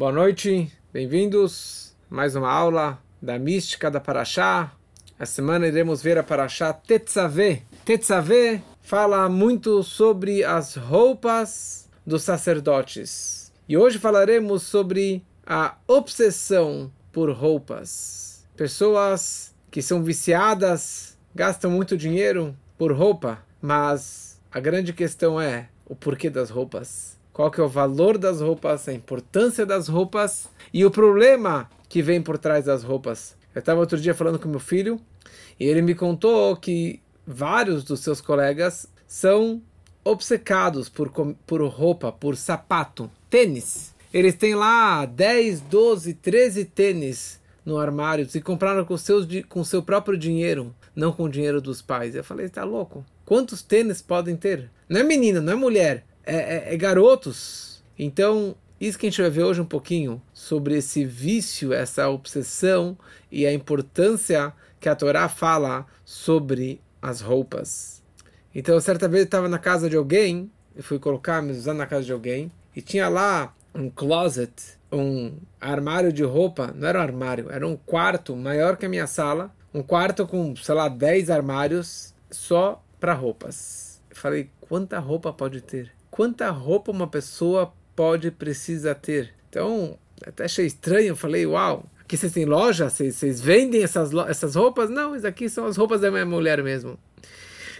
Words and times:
Boa 0.00 0.12
noite, 0.12 0.72
bem-vindos. 0.90 1.94
Mais 2.08 2.34
uma 2.34 2.50
aula 2.50 2.98
da 3.20 3.38
mística 3.38 3.90
da 3.90 4.00
Paraxá. 4.00 4.72
Essa 5.18 5.34
semana 5.34 5.66
iremos 5.68 6.00
ver 6.00 6.16
a 6.16 6.22
Paraxá 6.22 6.72
Tetzaveh. 6.72 7.60
Tetzaveh 7.84 8.62
fala 8.80 9.28
muito 9.28 9.82
sobre 9.82 10.42
as 10.42 10.74
roupas 10.74 11.86
dos 12.06 12.22
sacerdotes. 12.22 13.52
E 13.68 13.76
hoje 13.76 13.98
falaremos 13.98 14.62
sobre 14.62 15.22
a 15.46 15.76
obsessão 15.86 16.90
por 17.12 17.30
roupas. 17.30 18.48
Pessoas 18.56 19.54
que 19.70 19.82
são 19.82 20.02
viciadas, 20.02 21.18
gastam 21.34 21.70
muito 21.70 21.94
dinheiro 21.94 22.56
por 22.78 22.90
roupa, 22.90 23.44
mas 23.60 24.40
a 24.50 24.60
grande 24.60 24.94
questão 24.94 25.38
é 25.38 25.68
o 25.84 25.94
porquê 25.94 26.30
das 26.30 26.48
roupas 26.48 27.19
qual 27.32 27.50
que 27.50 27.60
é 27.60 27.64
o 27.64 27.68
valor 27.68 28.18
das 28.18 28.40
roupas, 28.40 28.88
a 28.88 28.92
importância 28.92 29.64
das 29.64 29.88
roupas 29.88 30.48
e 30.72 30.84
o 30.84 30.90
problema 30.90 31.70
que 31.88 32.02
vem 32.02 32.22
por 32.22 32.38
trás 32.38 32.64
das 32.64 32.82
roupas. 32.82 33.36
Eu 33.54 33.60
estava 33.60 33.80
outro 33.80 34.00
dia 34.00 34.14
falando 34.14 34.38
com 34.38 34.48
meu 34.48 34.60
filho 34.60 35.00
e 35.58 35.64
ele 35.64 35.82
me 35.82 35.94
contou 35.94 36.56
que 36.56 37.00
vários 37.26 37.84
dos 37.84 38.00
seus 38.00 38.20
colegas 38.20 38.86
são 39.06 39.60
obcecados 40.04 40.88
por, 40.88 41.10
por 41.46 41.62
roupa, 41.66 42.10
por 42.12 42.36
sapato, 42.36 43.10
tênis. 43.28 43.94
Eles 44.12 44.34
têm 44.34 44.54
lá 44.54 45.04
10, 45.04 45.60
12, 45.62 46.14
13 46.14 46.64
tênis 46.64 47.40
no 47.64 47.78
armário 47.78 48.26
e 48.34 48.40
compraram 48.40 48.84
com, 48.84 48.96
seus, 48.96 49.26
com 49.48 49.62
seu 49.62 49.82
próprio 49.82 50.18
dinheiro, 50.18 50.74
não 50.94 51.12
com 51.12 51.24
o 51.24 51.28
dinheiro 51.28 51.60
dos 51.60 51.82
pais. 51.82 52.14
Eu 52.14 52.24
falei, 52.24 52.46
está 52.46 52.64
louco? 52.64 53.04
Quantos 53.24 53.62
tênis 53.62 54.02
podem 54.02 54.36
ter? 54.36 54.70
Não 54.88 55.00
é 55.00 55.04
menina, 55.04 55.40
não 55.40 55.52
é 55.52 55.56
mulher 55.56 56.04
é, 56.24 56.70
é, 56.70 56.74
é 56.74 56.76
garotos. 56.76 57.82
Então, 57.98 58.56
isso 58.80 58.98
que 58.98 59.06
a 59.06 59.10
gente 59.10 59.20
vai 59.20 59.30
ver 59.30 59.44
hoje 59.44 59.60
um 59.60 59.66
pouquinho 59.66 60.22
sobre 60.32 60.76
esse 60.76 61.04
vício, 61.04 61.72
essa 61.72 62.08
obsessão 62.08 62.96
e 63.30 63.46
a 63.46 63.52
importância 63.52 64.52
que 64.80 64.88
a 64.88 64.96
Torá 64.96 65.28
fala 65.28 65.86
sobre 66.04 66.80
as 67.02 67.20
roupas. 67.20 68.02
Então, 68.54 68.80
certa 68.80 69.06
vez 69.06 69.22
eu 69.22 69.26
estava 69.26 69.48
na 69.48 69.58
casa 69.58 69.88
de 69.88 69.96
alguém, 69.96 70.50
eu 70.74 70.82
fui 70.82 70.98
colocar 70.98 71.42
me 71.42 71.52
usando 71.52 71.78
na 71.78 71.86
casa 71.86 72.04
de 72.04 72.12
alguém, 72.12 72.50
e 72.74 72.80
tinha 72.80 73.08
lá 73.08 73.54
um 73.74 73.90
closet, 73.90 74.52
um 74.90 75.34
armário 75.60 76.12
de 76.12 76.24
roupa, 76.24 76.72
não 76.74 76.88
era 76.88 76.98
um 76.98 77.02
armário, 77.02 77.50
era 77.50 77.66
um 77.66 77.76
quarto 77.76 78.34
maior 78.34 78.76
que 78.76 78.86
a 78.86 78.88
minha 78.88 79.06
sala, 79.06 79.54
um 79.72 79.82
quarto 79.82 80.26
com, 80.26 80.56
sei 80.56 80.74
lá, 80.74 80.88
10 80.88 81.30
armários 81.30 82.14
só 82.30 82.82
para 82.98 83.14
roupas. 83.14 84.02
Eu 84.10 84.16
falei, 84.16 84.50
quanta 84.60 84.98
roupa 84.98 85.32
pode 85.32 85.60
ter? 85.60 85.92
Quanta 86.10 86.50
roupa 86.50 86.90
uma 86.90 87.06
pessoa 87.06 87.72
pode 87.94 88.30
precisa 88.30 88.94
ter. 88.94 89.34
Então, 89.48 89.98
até 90.26 90.44
achei 90.44 90.66
estranho, 90.66 91.16
falei, 91.16 91.46
uau, 91.46 91.86
aqui 92.00 92.16
vocês 92.16 92.32
têm 92.32 92.44
loja? 92.44 92.88
Vocês, 92.88 93.16
vocês 93.16 93.40
vendem 93.40 93.82
essas, 93.82 94.12
essas 94.28 94.54
roupas? 94.54 94.90
Não, 94.90 95.14
isso 95.14 95.26
aqui 95.26 95.48
são 95.48 95.66
as 95.66 95.76
roupas 95.76 96.00
da 96.00 96.10
minha 96.10 96.26
mulher 96.26 96.62
mesmo. 96.62 96.98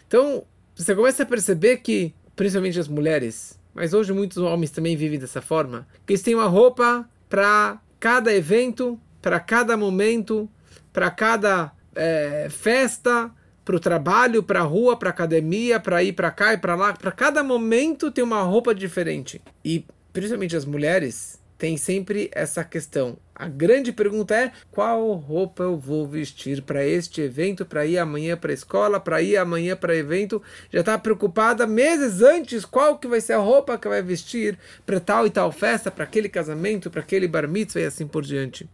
Então, 0.06 0.44
você 0.74 0.94
começa 0.94 1.22
a 1.22 1.26
perceber 1.26 1.78
que, 1.78 2.14
principalmente 2.34 2.78
as 2.78 2.88
mulheres, 2.88 3.58
mas 3.74 3.92
hoje 3.94 4.12
muitos 4.12 4.38
homens 4.38 4.70
também 4.70 4.96
vivem 4.96 5.18
dessa 5.18 5.40
forma, 5.40 5.86
que 6.06 6.12
eles 6.12 6.22
têm 6.22 6.34
uma 6.34 6.46
roupa 6.46 7.08
para 7.28 7.80
cada 7.98 8.34
evento, 8.34 8.98
para 9.22 9.38
cada 9.38 9.76
momento, 9.76 10.48
para 10.92 11.10
cada 11.10 11.72
é, 11.94 12.48
festa, 12.50 13.30
para 13.64 13.76
o 13.76 13.80
trabalho, 13.80 14.42
para 14.42 14.60
a 14.60 14.64
rua, 14.64 14.96
para 14.96 15.10
a 15.10 15.12
academia, 15.12 15.78
para 15.78 16.02
ir 16.02 16.12
para 16.12 16.30
cá 16.30 16.54
e 16.54 16.58
para 16.58 16.74
lá. 16.74 16.92
Para 16.92 17.12
cada 17.12 17.42
momento 17.42 18.10
tem 18.10 18.24
uma 18.24 18.42
roupa 18.42 18.74
diferente. 18.74 19.40
E 19.64 19.84
principalmente 20.12 20.56
as 20.56 20.64
mulheres 20.64 21.40
têm 21.60 21.76
sempre 21.76 22.30
essa 22.32 22.64
questão. 22.64 23.18
A 23.34 23.46
grande 23.46 23.92
pergunta 23.92 24.34
é 24.34 24.50
qual 24.70 25.12
roupa 25.12 25.62
eu 25.62 25.76
vou 25.76 26.06
vestir 26.06 26.62
para 26.62 26.84
este 26.84 27.20
evento, 27.20 27.66
para 27.66 27.84
ir 27.84 27.98
amanhã 27.98 28.36
para 28.36 28.50
a 28.50 28.54
escola, 28.54 28.98
para 28.98 29.22
ir 29.22 29.36
amanhã 29.36 29.76
para 29.76 29.96
evento. 29.96 30.42
Já 30.72 30.80
está 30.80 30.98
preocupada 30.98 31.66
meses 31.66 32.22
antes 32.22 32.64
qual 32.64 32.98
que 32.98 33.06
vai 33.06 33.20
ser 33.20 33.34
a 33.34 33.38
roupa 33.38 33.78
que 33.78 33.88
vai 33.88 34.02
vestir 34.02 34.58
para 34.86 34.98
tal 34.98 35.26
e 35.26 35.30
tal 35.30 35.52
festa, 35.52 35.90
para 35.90 36.04
aquele 36.04 36.28
casamento, 36.28 36.90
para 36.90 37.02
aquele 37.02 37.28
bar 37.28 37.46
mitzvah 37.46 37.80
e 37.80 37.84
assim 37.84 38.06
por 38.06 38.22
diante. 38.22 38.68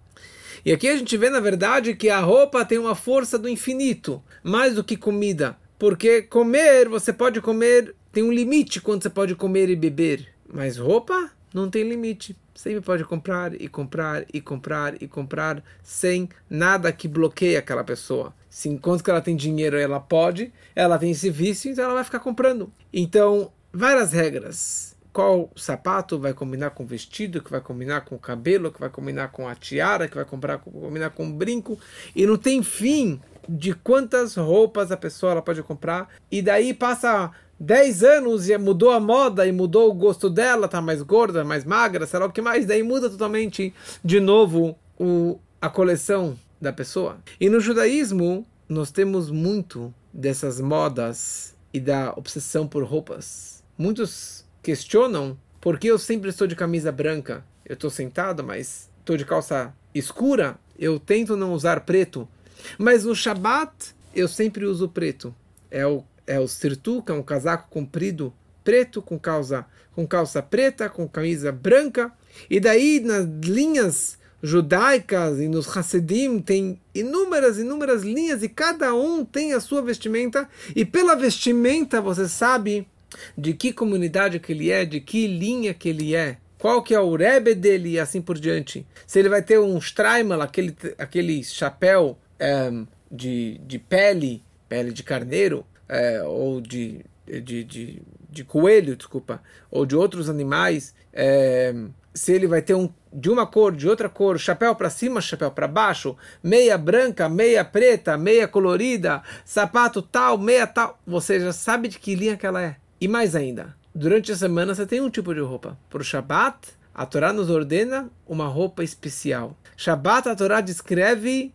E 0.66 0.72
aqui 0.72 0.88
a 0.88 0.96
gente 0.96 1.16
vê, 1.16 1.30
na 1.30 1.38
verdade, 1.38 1.94
que 1.94 2.10
a 2.10 2.18
roupa 2.18 2.64
tem 2.64 2.76
uma 2.76 2.96
força 2.96 3.38
do 3.38 3.48
infinito, 3.48 4.20
mais 4.42 4.74
do 4.74 4.82
que 4.82 4.96
comida. 4.96 5.56
Porque 5.78 6.22
comer, 6.22 6.88
você 6.88 7.12
pode 7.12 7.40
comer, 7.40 7.94
tem 8.10 8.24
um 8.24 8.32
limite 8.32 8.80
quando 8.80 9.00
você 9.00 9.08
pode 9.08 9.36
comer 9.36 9.70
e 9.70 9.76
beber. 9.76 10.26
Mas 10.52 10.76
roupa 10.76 11.30
não 11.54 11.70
tem 11.70 11.88
limite. 11.88 12.36
Sempre 12.52 12.80
pode 12.80 13.04
comprar 13.04 13.54
e 13.54 13.68
comprar 13.68 14.24
e 14.34 14.40
comprar 14.40 15.00
e 15.00 15.06
comprar 15.06 15.62
sem 15.84 16.28
nada 16.50 16.90
que 16.90 17.06
bloqueie 17.06 17.56
aquela 17.56 17.84
pessoa. 17.84 18.34
Se 18.50 18.68
enquanto 18.68 19.08
ela 19.08 19.20
tem 19.20 19.36
dinheiro, 19.36 19.78
ela 19.78 20.00
pode, 20.00 20.52
ela 20.74 20.98
tem 20.98 21.12
esse 21.12 21.30
vício, 21.30 21.70
então 21.70 21.84
ela 21.84 21.94
vai 21.94 22.02
ficar 22.02 22.18
comprando. 22.18 22.72
Então, 22.92 23.52
várias 23.72 24.10
regras 24.10 24.95
qual 25.16 25.50
sapato 25.56 26.18
vai 26.18 26.34
combinar 26.34 26.72
com 26.72 26.84
o 26.84 26.86
vestido, 26.86 27.42
que 27.42 27.50
vai 27.50 27.62
combinar 27.62 28.02
com 28.02 28.16
o 28.16 28.18
cabelo, 28.18 28.70
que 28.70 28.78
vai 28.78 28.90
combinar 28.90 29.28
com 29.28 29.48
a 29.48 29.54
tiara, 29.54 30.08
que 30.08 30.14
vai 30.14 30.26
comprar, 30.26 30.58
combinar 30.58 31.08
com 31.08 31.26
o 31.26 31.32
brinco. 31.32 31.78
E 32.14 32.26
não 32.26 32.36
tem 32.36 32.62
fim 32.62 33.18
de 33.48 33.72
quantas 33.72 34.34
roupas 34.34 34.92
a 34.92 34.96
pessoa 34.96 35.32
ela 35.32 35.40
pode 35.40 35.62
comprar. 35.62 36.10
E 36.30 36.42
daí 36.42 36.74
passa 36.74 37.30
10 37.58 38.04
anos 38.04 38.46
e 38.50 38.58
mudou 38.58 38.90
a 38.90 39.00
moda 39.00 39.46
e 39.46 39.52
mudou 39.52 39.88
o 39.88 39.94
gosto 39.94 40.28
dela, 40.28 40.68
tá 40.68 40.82
mais 40.82 41.00
gorda, 41.00 41.42
mais 41.42 41.64
magra, 41.64 42.06
sei 42.06 42.20
lá 42.20 42.26
o 42.26 42.30
que 42.30 42.42
mais. 42.42 42.66
Daí 42.66 42.82
muda 42.82 43.08
totalmente 43.08 43.72
de 44.04 44.20
novo 44.20 44.76
o, 45.00 45.40
a 45.62 45.70
coleção 45.70 46.38
da 46.60 46.74
pessoa. 46.74 47.16
E 47.40 47.48
no 47.48 47.58
judaísmo 47.58 48.46
nós 48.68 48.90
temos 48.90 49.30
muito 49.30 49.94
dessas 50.12 50.60
modas 50.60 51.54
e 51.72 51.80
da 51.80 52.12
obsessão 52.18 52.68
por 52.68 52.84
roupas. 52.84 53.64
Muitos 53.78 54.45
questionam 54.66 55.38
por 55.60 55.78
que 55.78 55.86
eu 55.86 55.96
sempre 55.96 56.28
estou 56.28 56.44
de 56.44 56.56
camisa 56.56 56.90
branca. 56.90 57.44
Eu 57.64 57.74
estou 57.74 57.88
sentado, 57.88 58.42
mas 58.42 58.90
estou 58.98 59.16
de 59.16 59.24
calça 59.24 59.72
escura. 59.94 60.58
Eu 60.76 60.98
tento 60.98 61.36
não 61.36 61.52
usar 61.52 61.82
preto. 61.82 62.28
Mas 62.76 63.04
no 63.04 63.14
Shabat 63.14 63.94
eu 64.12 64.26
sempre 64.26 64.64
uso 64.64 64.88
preto. 64.88 65.32
É 65.70 65.86
o, 65.86 66.02
é 66.26 66.40
o 66.40 66.48
sirtu, 66.48 67.00
que 67.00 67.12
é 67.12 67.14
um 67.14 67.22
casaco 67.22 67.70
comprido 67.70 68.34
preto 68.64 69.00
com 69.00 69.16
calça, 69.16 69.64
com 69.94 70.04
calça 70.04 70.42
preta, 70.42 70.88
com 70.88 71.06
camisa 71.06 71.52
branca. 71.52 72.10
E 72.50 72.58
daí 72.58 72.98
nas 72.98 73.24
linhas 73.44 74.18
judaicas 74.42 75.38
e 75.38 75.46
nos 75.46 75.76
Hassidim 75.76 76.40
tem 76.40 76.80
inúmeras, 76.92 77.56
inúmeras 77.56 78.02
linhas 78.02 78.42
e 78.42 78.48
cada 78.48 78.92
um 78.96 79.24
tem 79.24 79.52
a 79.52 79.60
sua 79.60 79.80
vestimenta. 79.80 80.48
E 80.74 80.84
pela 80.84 81.14
vestimenta 81.14 82.00
você 82.00 82.28
sabe 82.28 82.88
de 83.36 83.54
que 83.54 83.72
comunidade 83.72 84.38
que 84.38 84.52
ele 84.52 84.70
é, 84.70 84.84
de 84.84 85.00
que 85.00 85.26
linha 85.26 85.74
que 85.74 85.88
ele 85.88 86.14
é, 86.14 86.38
qual 86.58 86.82
que 86.82 86.94
é 86.94 87.00
o 87.00 87.14
rebe 87.16 87.54
dele 87.54 87.90
e 87.90 88.00
assim 88.00 88.20
por 88.20 88.38
diante. 88.38 88.86
Se 89.06 89.18
ele 89.18 89.28
vai 89.28 89.42
ter 89.42 89.58
um 89.58 89.78
Streimal, 89.78 90.40
aquele, 90.40 90.76
aquele 90.98 91.44
chapéu 91.44 92.18
é, 92.38 92.70
de, 93.10 93.58
de 93.66 93.78
pele, 93.78 94.42
pele 94.68 94.92
de 94.92 95.02
carneiro, 95.02 95.64
é, 95.88 96.22
ou 96.22 96.60
de, 96.60 97.04
de, 97.26 97.64
de, 97.64 98.02
de, 98.30 98.44
coelho, 98.44 98.96
desculpa, 98.96 99.42
ou 99.70 99.86
de 99.86 99.94
outros 99.94 100.28
animais, 100.28 100.94
é, 101.12 101.74
se 102.12 102.32
ele 102.32 102.46
vai 102.46 102.62
ter 102.62 102.74
um 102.74 102.92
de 103.12 103.30
uma 103.30 103.46
cor, 103.46 103.74
de 103.74 103.88
outra 103.88 104.10
cor, 104.10 104.38
chapéu 104.38 104.74
para 104.74 104.90
cima, 104.90 105.22
chapéu 105.22 105.50
para 105.50 105.66
baixo, 105.66 106.16
meia 106.42 106.76
branca, 106.76 107.28
meia 107.30 107.64
preta, 107.64 108.16
meia 108.18 108.46
colorida, 108.46 109.22
sapato 109.42 110.02
tal, 110.02 110.36
meia 110.36 110.66
tal, 110.66 110.98
você 111.06 111.40
já 111.40 111.52
sabe 111.52 111.88
de 111.88 111.98
que 111.98 112.14
linha 112.14 112.36
que 112.36 112.44
ela 112.44 112.62
é. 112.62 112.76
E 113.00 113.06
mais 113.08 113.36
ainda, 113.36 113.76
durante 113.94 114.32
a 114.32 114.36
semana 114.36 114.74
você 114.74 114.86
tem 114.86 115.00
um 115.00 115.10
tipo 115.10 115.34
de 115.34 115.40
roupa. 115.40 115.78
Para 115.90 116.00
o 116.00 116.04
Shabat, 116.04 116.56
a 116.94 117.04
Torá 117.04 117.32
nos 117.32 117.50
ordena 117.50 118.10
uma 118.26 118.46
roupa 118.46 118.82
especial. 118.82 119.56
Shabat, 119.76 120.28
a 120.28 120.36
Torá 120.36 120.60
descreve 120.60 121.54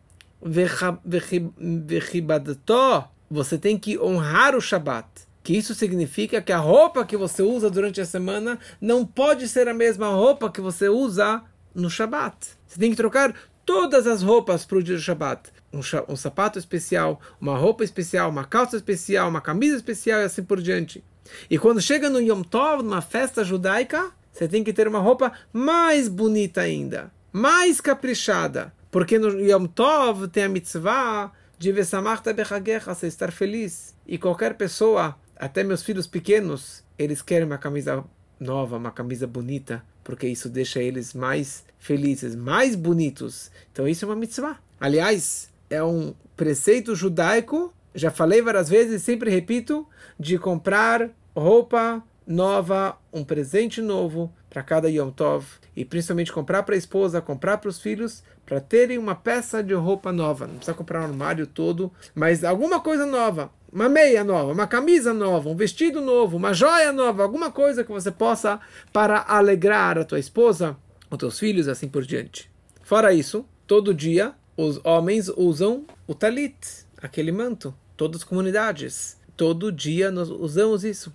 você 3.30 3.58
tem 3.58 3.78
que 3.78 4.00
honrar 4.00 4.56
o 4.56 4.62
Shabat. 4.62 5.08
Que 5.44 5.58
isso 5.58 5.74
significa 5.74 6.42
que 6.42 6.52
a 6.52 6.58
roupa 6.58 7.06
que 7.06 7.18
você 7.18 7.42
usa 7.42 7.70
durante 7.70 8.00
a 8.02 8.06
semana 8.06 8.60
não 8.80 9.06
pode 9.06 9.48
ser 9.48 9.68
a 9.68 9.74
mesma 9.74 10.10
roupa 10.10 10.52
que 10.52 10.62
você 10.62 10.90
usa 10.90 11.44
no 11.74 11.90
Shabat. 11.90 12.36
Você 12.68 12.80
tem 12.80 12.92
que 12.92 12.98
trocar 12.98 13.34
todas 13.66 14.06
as 14.06 14.22
roupas 14.22 14.66
para 14.66 14.78
o 14.78 14.84
dia 14.84 14.96
do 14.96 15.02
Shabat. 15.02 15.50
Um, 15.74 15.80
um, 16.10 16.16
sapato 16.16 16.60
especial, 16.60 17.20
uma 17.40 17.58
roupa 17.58 17.84
especial, 17.84 18.30
uma 18.30 18.44
calça 18.44 18.76
especial, 18.76 19.30
uma 19.30 19.42
camisa 19.42 19.78
especial 19.78 20.20
e 20.20 20.26
assim 20.26 20.44
por 20.44 20.62
diante. 20.62 21.04
E 21.50 21.58
quando 21.58 21.82
chega 21.82 22.10
no 22.10 22.20
Yom 22.20 22.42
Tov, 22.42 22.84
numa 22.84 23.02
festa 23.02 23.44
judaica, 23.44 24.12
você 24.32 24.48
tem 24.48 24.64
que 24.64 24.74
ter 24.74 24.88
uma 24.88 25.00
roupa 25.00 25.32
mais 25.52 26.08
bonita 26.08 26.62
ainda, 26.62 27.12
mais 27.32 27.82
caprichada. 27.82 28.74
Porque 28.90 29.18
no 29.18 29.40
Yom 29.40 29.66
Tov 29.66 30.28
tem 30.28 30.44
a 30.44 30.50
mitzvah 30.50 31.32
de 31.58 31.72
Vesamachta 31.72 32.34
Bechagecha, 32.34 32.94
você 32.94 33.08
estar 33.08 33.32
feliz. 33.32 33.96
E 34.08 34.18
qualquer 34.18 34.56
pessoa, 34.56 35.16
até 35.36 35.64
meus 35.64 35.84
filhos 35.84 36.08
pequenos, 36.08 36.84
eles 36.98 37.22
querem 37.22 37.46
uma 37.46 37.58
camisa 37.58 38.04
nova, 38.40 38.78
uma 38.78 38.92
camisa 38.92 39.28
bonita, 39.28 39.84
porque 40.04 40.28
isso 40.28 40.50
deixa 40.50 40.82
eles 40.82 41.14
mais 41.14 41.64
felizes, 41.78 42.36
mais 42.36 42.76
bonitos. 42.76 43.52
Então 43.72 43.88
isso 43.88 44.06
é 44.06 44.08
uma 44.08 44.16
mitzvah. 44.16 44.60
Aliás, 44.80 45.50
é 45.70 45.84
um 45.84 46.14
preceito 46.36 46.96
judaico, 46.96 47.74
já 47.94 48.12
falei 48.12 48.42
várias 48.42 48.70
vezes, 48.70 49.02
sempre 49.02 49.30
repito, 49.30 49.88
de 50.20 50.38
comprar 50.38 51.10
roupa 51.36 52.04
nova, 52.26 52.98
um 53.12 53.24
presente 53.24 53.82
novo 53.82 54.32
para 54.50 54.64
cada 54.64 54.90
Yom 54.90 55.10
Tov 55.10 55.46
e 55.76 55.84
principalmente 55.84 56.32
comprar 56.32 56.64
para 56.64 56.76
a 56.76 56.78
esposa, 56.78 57.22
comprar 57.22 57.58
para 57.58 57.70
os 57.70 57.80
filhos, 57.80 58.24
para 58.46 58.60
terem 58.60 58.98
uma 58.98 59.16
peça 59.16 59.64
de 59.64 59.74
roupa 59.74 60.12
nova. 60.12 60.48
Não 60.48 60.56
precisa 60.56 60.76
comprar 60.76 61.02
um 61.02 61.06
armário 61.06 61.48
todo, 61.48 61.92
mas 62.14 62.44
alguma 62.44 62.80
coisa 62.80 63.06
nova. 63.06 63.52
Uma 63.72 63.88
meia 63.88 64.24
nova, 64.24 64.52
uma 64.52 64.68
camisa 64.68 65.14
nova, 65.14 65.50
um 65.50 65.56
vestido 65.56 66.02
novo, 66.02 66.36
uma 66.36 66.54
joia 66.54 66.92
nova, 66.92 67.24
alguma 67.24 67.50
coisa 67.50 67.86
que 67.86 67.92
você 67.92 68.12
possa 68.12 68.60
para 68.92 69.24
alegrar 69.26 69.98
a 69.98 70.04
tua 70.04 70.20
esposa, 70.20 70.76
os 71.10 71.18
teus 71.18 71.40
filhos, 71.40 71.70
assim 71.70 71.88
por 71.88 72.04
diante. 72.04 72.52
Fora 72.84 73.14
isso, 73.14 73.46
todo 73.66 73.94
dia 73.94 74.34
os 74.58 74.82
homens 74.84 75.30
usam 75.30 75.86
o 76.06 76.14
talit, 76.14 76.58
aquele 77.01 77.31
manto. 77.31 77.74
Todas 77.98 78.21
as 78.21 78.27
comunidades. 78.27 79.18
Todo 79.36 79.71
dia 79.71 80.12
nós 80.12 80.30
usamos 80.30 80.83
isso. 80.83 81.13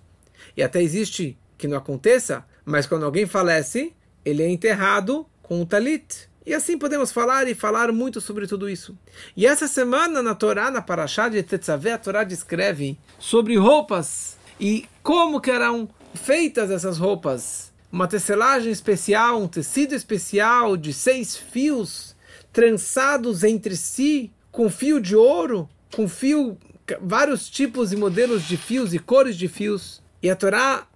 E 0.55 0.63
até 0.63 0.81
existe 0.81 1.37
que 1.57 1.67
não 1.67 1.77
aconteça, 1.77 2.45
mas 2.63 2.85
quando 2.85 3.05
alguém 3.05 3.25
falece, 3.25 3.93
ele 4.23 4.43
é 4.43 4.49
enterrado 4.49 5.25
com 5.41 5.61
o 5.61 5.65
talit. 5.65 6.29
E 6.45 6.53
assim 6.53 6.77
podemos 6.77 7.11
falar 7.11 7.47
e 7.47 7.55
falar 7.55 7.91
muito 7.91 8.21
sobre 8.21 8.47
tudo 8.47 8.69
isso. 8.69 8.97
E 9.35 9.45
essa 9.45 9.67
semana 9.67 10.21
na 10.21 10.33
Torá, 10.33 10.71
na 10.71 10.81
Parashá 10.81 11.27
de 11.27 11.43
Tetzaveh, 11.43 11.93
a 11.93 11.97
Torá 11.97 12.23
descreve 12.23 12.97
sobre 13.19 13.57
roupas 13.57 14.37
e 14.59 14.85
como 15.03 15.41
que 15.41 15.51
eram 15.51 15.89
feitas 16.13 16.71
essas 16.71 16.97
roupas. 16.97 17.73
Uma 17.91 18.07
tecelagem 18.07 18.71
especial, 18.71 19.41
um 19.41 19.47
tecido 19.47 19.93
especial 19.93 20.77
de 20.77 20.93
seis 20.93 21.35
fios 21.35 22.15
trançados 22.51 23.43
entre 23.43 23.75
si 23.75 24.31
com 24.51 24.69
fio 24.69 24.99
de 24.99 25.15
ouro, 25.15 25.69
com 25.93 26.07
fio, 26.07 26.57
vários 27.01 27.49
tipos 27.49 27.91
e 27.91 27.95
modelos 27.95 28.43
de 28.43 28.57
fios 28.57 28.93
e 28.93 28.99
cores 28.99 29.35
de 29.35 29.47
fios. 29.47 30.01
E 30.21 30.29
a 30.29 30.35
Torá 30.35 30.87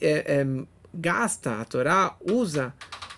é, 0.00 0.40
é, 0.40 0.46
gasta, 0.92 1.60
a 1.60 1.64
Torá 1.64 2.16
usa 2.20 2.72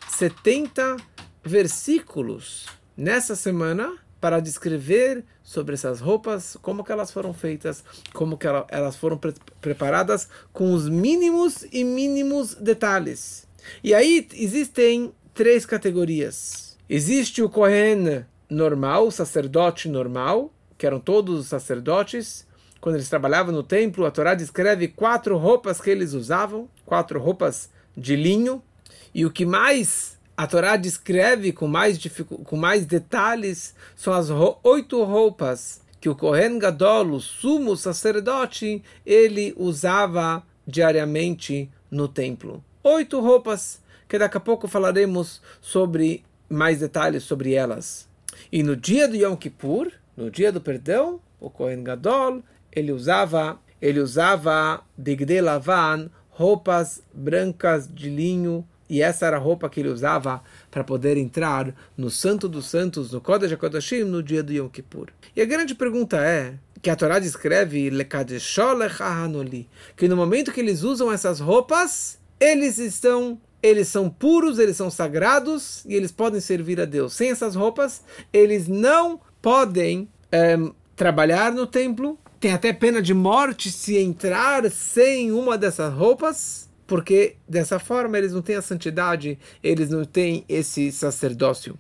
70 0.08 0.96
versículos 1.44 2.66
nessa 2.96 3.36
semana 3.36 3.96
para 4.20 4.40
descrever 4.40 5.24
sobre 5.42 5.74
essas 5.74 6.00
roupas, 6.00 6.56
como 6.60 6.82
que 6.82 6.90
elas 6.90 7.10
foram 7.10 7.32
feitas, 7.32 7.84
como 8.12 8.36
que 8.36 8.46
elas 8.46 8.96
foram 8.96 9.16
pre 9.16 9.34
preparadas 9.60 10.28
com 10.52 10.72
os 10.72 10.88
mínimos 10.88 11.64
e 11.70 11.84
mínimos 11.84 12.54
detalhes. 12.54 13.46
E 13.84 13.94
aí 13.94 14.26
existem 14.34 15.12
três 15.34 15.66
categorias. 15.66 16.76
Existe 16.88 17.42
o 17.42 17.48
Kohen 17.48 18.24
normal, 18.48 19.08
o 19.08 19.12
sacerdote 19.12 19.88
normal, 19.88 20.52
que 20.76 20.86
eram 20.86 21.00
todos 21.00 21.40
os 21.40 21.46
sacerdotes. 21.46 22.46
Quando 22.80 22.96
eles 22.96 23.08
trabalhavam 23.08 23.54
no 23.54 23.62
templo, 23.62 24.06
a 24.06 24.10
Torá 24.10 24.34
descreve 24.34 24.88
quatro 24.88 25.36
roupas 25.36 25.80
que 25.80 25.90
eles 25.90 26.12
usavam, 26.12 26.68
quatro 26.84 27.18
roupas 27.18 27.70
de 27.96 28.14
linho. 28.16 28.62
E 29.14 29.24
o 29.24 29.30
que 29.30 29.46
mais 29.46 30.18
a 30.36 30.46
Torá 30.46 30.76
descreve 30.76 31.52
com 31.52 31.66
mais, 31.66 31.98
com 32.44 32.56
mais 32.56 32.84
detalhes 32.84 33.74
são 33.94 34.12
as 34.12 34.28
oito 34.62 35.02
roupas 35.02 35.80
que 36.00 36.08
o 36.08 36.14
Kohen 36.14 36.58
Gadol, 36.58 37.12
o 37.12 37.20
sumo 37.20 37.76
sacerdote, 37.76 38.82
ele 39.04 39.54
usava 39.56 40.42
diariamente 40.66 41.70
no 41.90 42.06
templo. 42.06 42.62
Oito 42.84 43.20
roupas, 43.20 43.80
que 44.06 44.18
daqui 44.18 44.36
a 44.36 44.40
pouco 44.40 44.68
falaremos 44.68 45.40
sobre 45.60 46.22
mais 46.48 46.80
detalhes 46.80 47.24
sobre 47.24 47.54
elas. 47.54 48.06
E 48.52 48.62
no 48.62 48.76
dia 48.76 49.08
do 49.08 49.16
Yom 49.16 49.34
Kippur, 49.36 49.90
no 50.16 50.30
dia 50.30 50.50
do 50.50 50.60
perdão, 50.60 51.20
o 51.38 51.50
Kohen 51.50 51.84
Gadol, 51.84 52.42
ele 52.72 52.92
usava, 52.92 53.60
ele 53.80 54.00
usava 54.00 54.82
Bigde 54.96 55.40
Lavan, 55.40 56.10
roupas 56.30 57.02
brancas 57.12 57.88
de 57.92 58.08
linho, 58.08 58.66
e 58.88 59.02
essa 59.02 59.26
era 59.26 59.36
a 59.36 59.40
roupa 59.40 59.68
que 59.68 59.80
ele 59.80 59.88
usava 59.88 60.42
para 60.70 60.84
poder 60.84 61.16
entrar 61.16 61.74
no 61.96 62.08
Santo 62.08 62.48
dos 62.48 62.66
Santos, 62.66 63.12
no 63.12 63.20
Kodesh 63.20 63.52
HaKodashim, 63.52 64.04
no 64.04 64.22
dia 64.22 64.42
do 64.42 64.52
Yom 64.52 64.68
Kippur. 64.68 65.08
E 65.34 65.42
a 65.42 65.44
grande 65.44 65.74
pergunta 65.74 66.18
é, 66.18 66.54
que 66.80 66.88
a 66.88 66.96
Torá 66.96 67.18
descreve, 67.18 67.90
que 69.96 70.08
no 70.08 70.16
momento 70.16 70.52
que 70.52 70.60
eles 70.60 70.82
usam 70.82 71.12
essas 71.12 71.40
roupas, 71.40 72.18
eles 72.38 72.78
estão 72.78 73.40
eles 73.62 73.88
são 73.88 74.08
puros, 74.08 74.60
eles 74.60 74.76
são 74.76 74.90
sagrados 74.90 75.84
e 75.86 75.94
eles 75.94 76.12
podem 76.12 76.40
servir 76.40 76.80
a 76.80 76.84
Deus. 76.84 77.14
Sem 77.14 77.30
essas 77.30 77.56
roupas, 77.56 78.02
eles 78.32 78.68
não 78.68 79.20
podem 79.46 80.08
é, 80.32 80.58
trabalhar 80.96 81.52
no 81.52 81.68
templo, 81.68 82.18
tem 82.40 82.52
até 82.52 82.72
pena 82.72 83.00
de 83.00 83.14
morte 83.14 83.70
se 83.70 83.96
entrar 83.96 84.68
sem 84.72 85.30
uma 85.30 85.56
dessas 85.56 85.94
roupas, 85.94 86.68
porque 86.84 87.36
dessa 87.48 87.78
forma 87.78 88.18
eles 88.18 88.32
não 88.32 88.42
têm 88.42 88.56
a 88.56 88.60
santidade, 88.62 89.38
eles 89.62 89.88
não 89.88 90.04
têm 90.04 90.44
esse 90.48 90.90
sacerdócio. 90.90 91.78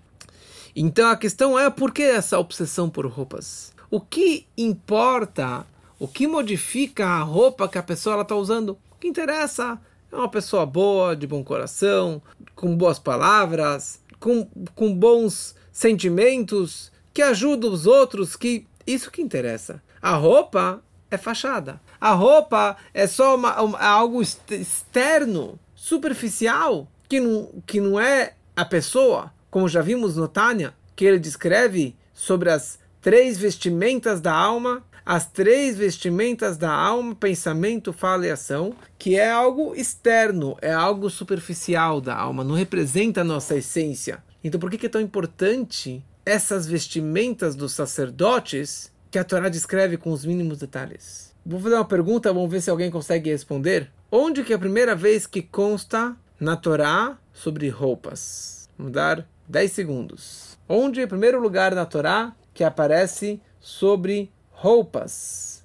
Então 0.76 1.10
a 1.10 1.16
questão 1.16 1.58
é 1.58 1.68
por 1.68 1.90
que 1.90 2.04
essa 2.04 2.38
obsessão 2.38 2.88
por 2.88 3.04
roupas? 3.04 3.72
O 3.90 4.00
que 4.00 4.46
importa, 4.56 5.66
o 5.98 6.06
que 6.06 6.28
modifica 6.28 7.04
a 7.04 7.22
roupa 7.22 7.68
que 7.68 7.78
a 7.78 7.82
pessoa 7.82 8.22
está 8.22 8.36
usando? 8.36 8.78
O 8.92 8.96
que 9.00 9.08
interessa 9.08 9.76
é 10.12 10.14
uma 10.14 10.30
pessoa 10.30 10.64
boa, 10.64 11.16
de 11.16 11.26
bom 11.26 11.42
coração, 11.42 12.22
com 12.54 12.76
boas 12.76 13.00
palavras, 13.00 14.00
com, 14.20 14.46
com 14.72 14.94
bons 14.94 15.56
sentimentos, 15.72 16.94
que 17.16 17.22
ajuda 17.22 17.66
os 17.66 17.86
outros, 17.86 18.36
que 18.36 18.66
isso 18.86 19.10
que 19.10 19.22
interessa. 19.22 19.82
A 20.02 20.16
roupa 20.16 20.82
é 21.10 21.16
fachada. 21.16 21.80
A 21.98 22.12
roupa 22.12 22.76
é 22.92 23.06
só 23.06 23.36
uma, 23.36 23.58
uma, 23.62 23.78
algo 23.78 24.20
externo, 24.20 25.58
superficial, 25.74 26.86
que 27.08 27.18
não, 27.18 27.62
que 27.66 27.80
não 27.80 27.98
é 27.98 28.34
a 28.54 28.66
pessoa, 28.66 29.32
como 29.50 29.66
já 29.66 29.80
vimos 29.80 30.14
no 30.14 30.28
Tânia, 30.28 30.74
que 30.94 31.06
ele 31.06 31.18
descreve 31.18 31.96
sobre 32.12 32.50
as 32.50 32.78
três 33.00 33.38
vestimentas 33.38 34.20
da 34.20 34.34
alma, 34.34 34.84
as 35.06 35.26
três 35.26 35.78
vestimentas 35.78 36.58
da 36.58 36.70
alma, 36.70 37.14
pensamento, 37.14 37.94
fala 37.94 38.26
e 38.26 38.30
ação, 38.30 38.74
que 38.98 39.16
é 39.16 39.30
algo 39.30 39.74
externo, 39.74 40.54
é 40.60 40.70
algo 40.70 41.08
superficial 41.08 41.98
da 41.98 42.14
alma, 42.14 42.44
não 42.44 42.54
representa 42.54 43.22
a 43.22 43.24
nossa 43.24 43.56
essência. 43.56 44.22
Então 44.44 44.60
por 44.60 44.70
que 44.70 44.84
é 44.84 44.90
tão 44.90 45.00
importante 45.00 46.04
essas 46.26 46.66
vestimentas 46.66 47.54
dos 47.54 47.72
sacerdotes 47.72 48.92
que 49.12 49.18
a 49.18 49.22
Torá 49.22 49.48
descreve 49.48 49.96
com 49.96 50.10
os 50.10 50.26
mínimos 50.26 50.58
detalhes. 50.58 51.32
Vou 51.46 51.60
fazer 51.60 51.76
uma 51.76 51.84
pergunta, 51.84 52.32
vamos 52.32 52.50
ver 52.50 52.60
se 52.60 52.68
alguém 52.68 52.90
consegue 52.90 53.30
responder. 53.30 53.88
Onde 54.10 54.42
que 54.42 54.52
é 54.52 54.56
a 54.56 54.58
primeira 54.58 54.96
vez 54.96 55.24
que 55.24 55.40
consta 55.40 56.16
na 56.40 56.56
Torá 56.56 57.16
sobre 57.32 57.68
roupas? 57.68 58.68
Vamos 58.76 58.92
dar 58.92 59.24
10 59.48 59.70
segundos. 59.70 60.58
Onde 60.68 61.00
é 61.00 61.04
o 61.04 61.08
primeiro 61.08 61.40
lugar 61.40 61.72
na 61.72 61.86
Torá 61.86 62.34
que 62.52 62.64
aparece 62.64 63.40
sobre 63.60 64.32
roupas? 64.50 65.64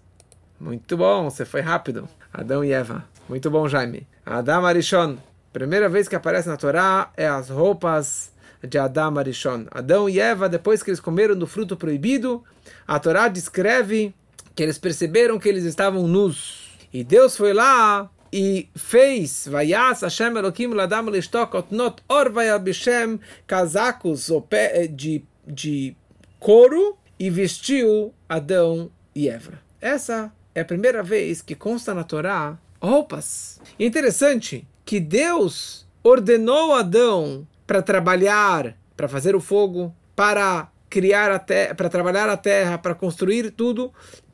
Muito 0.59 0.95
bom, 0.95 1.23
você 1.23 1.43
foi 1.43 1.61
rápido. 1.61 2.07
Adão 2.31 2.63
e 2.63 2.71
Eva. 2.71 3.03
Muito 3.27 3.49
bom, 3.49 3.67
Jaime. 3.67 4.07
Adam 4.23 4.63
Arishon. 4.63 5.17
Primeira 5.51 5.89
vez 5.89 6.07
que 6.07 6.15
aparece 6.15 6.47
na 6.47 6.55
Torá 6.55 7.11
é 7.17 7.27
as 7.27 7.49
roupas 7.49 8.31
de 8.63 8.77
Adam 8.77 9.17
Arishon. 9.17 9.65
Adão 9.71 10.09
e 10.09 10.19
Eva, 10.19 10.47
depois 10.47 10.83
que 10.83 10.89
eles 10.89 10.99
comeram 10.99 11.35
do 11.35 11.47
fruto 11.47 11.75
proibido, 11.75 12.43
a 12.87 12.99
Torá 12.99 13.27
descreve 13.27 14.13
que 14.55 14.63
eles 14.63 14.77
perceberam 14.77 15.39
que 15.39 15.49
eles 15.49 15.63
estavam 15.63 16.07
nus. 16.07 16.77
E 16.93 17.03
Deus 17.03 17.37
foi 17.37 17.53
lá 17.53 18.09
e 18.31 18.69
fez 18.75 19.47
Vayas 19.47 20.01
Hashem 20.01 20.37
Elohim 20.37 20.73
Ladam 20.73 21.09
Lishtok 21.09 21.57
Otnot 21.57 22.01
Orvaya 22.07 22.57
Bishem 22.57 23.19
casacos 23.45 24.29
eh, 24.51 24.87
de, 24.87 25.23
de 25.45 25.95
couro 26.39 26.97
e 27.19 27.29
vestiu 27.29 28.13
Adão 28.27 28.89
e 29.13 29.29
Eva. 29.29 29.59
Essa 29.79 30.31
é 30.55 30.61
a 30.61 30.65
primeira 30.65 31.03
vez 31.03 31.41
que 31.41 31.55
consta 31.55 31.93
na 31.93 32.03
Torá 32.03 32.57
roupas. 32.81 33.59
E 33.77 33.85
interessante 33.85 34.67
que 34.85 34.99
Deus 34.99 35.85
ordenou 36.03 36.73
Adão 36.73 37.47
para 37.71 37.81
trabalhar, 37.81 38.77
para 38.97 39.07
fazer 39.07 39.33
o 39.33 39.39
fogo, 39.39 39.95
para 40.13 40.69
criar 40.89 41.31
a 41.31 41.39
terra, 41.39 41.73
para 41.73 41.87
trabalhar 41.87 42.27
a 42.27 42.35
terra, 42.35 42.77
para 42.77 42.93
construir 42.93 43.49
tudo, 43.49 43.93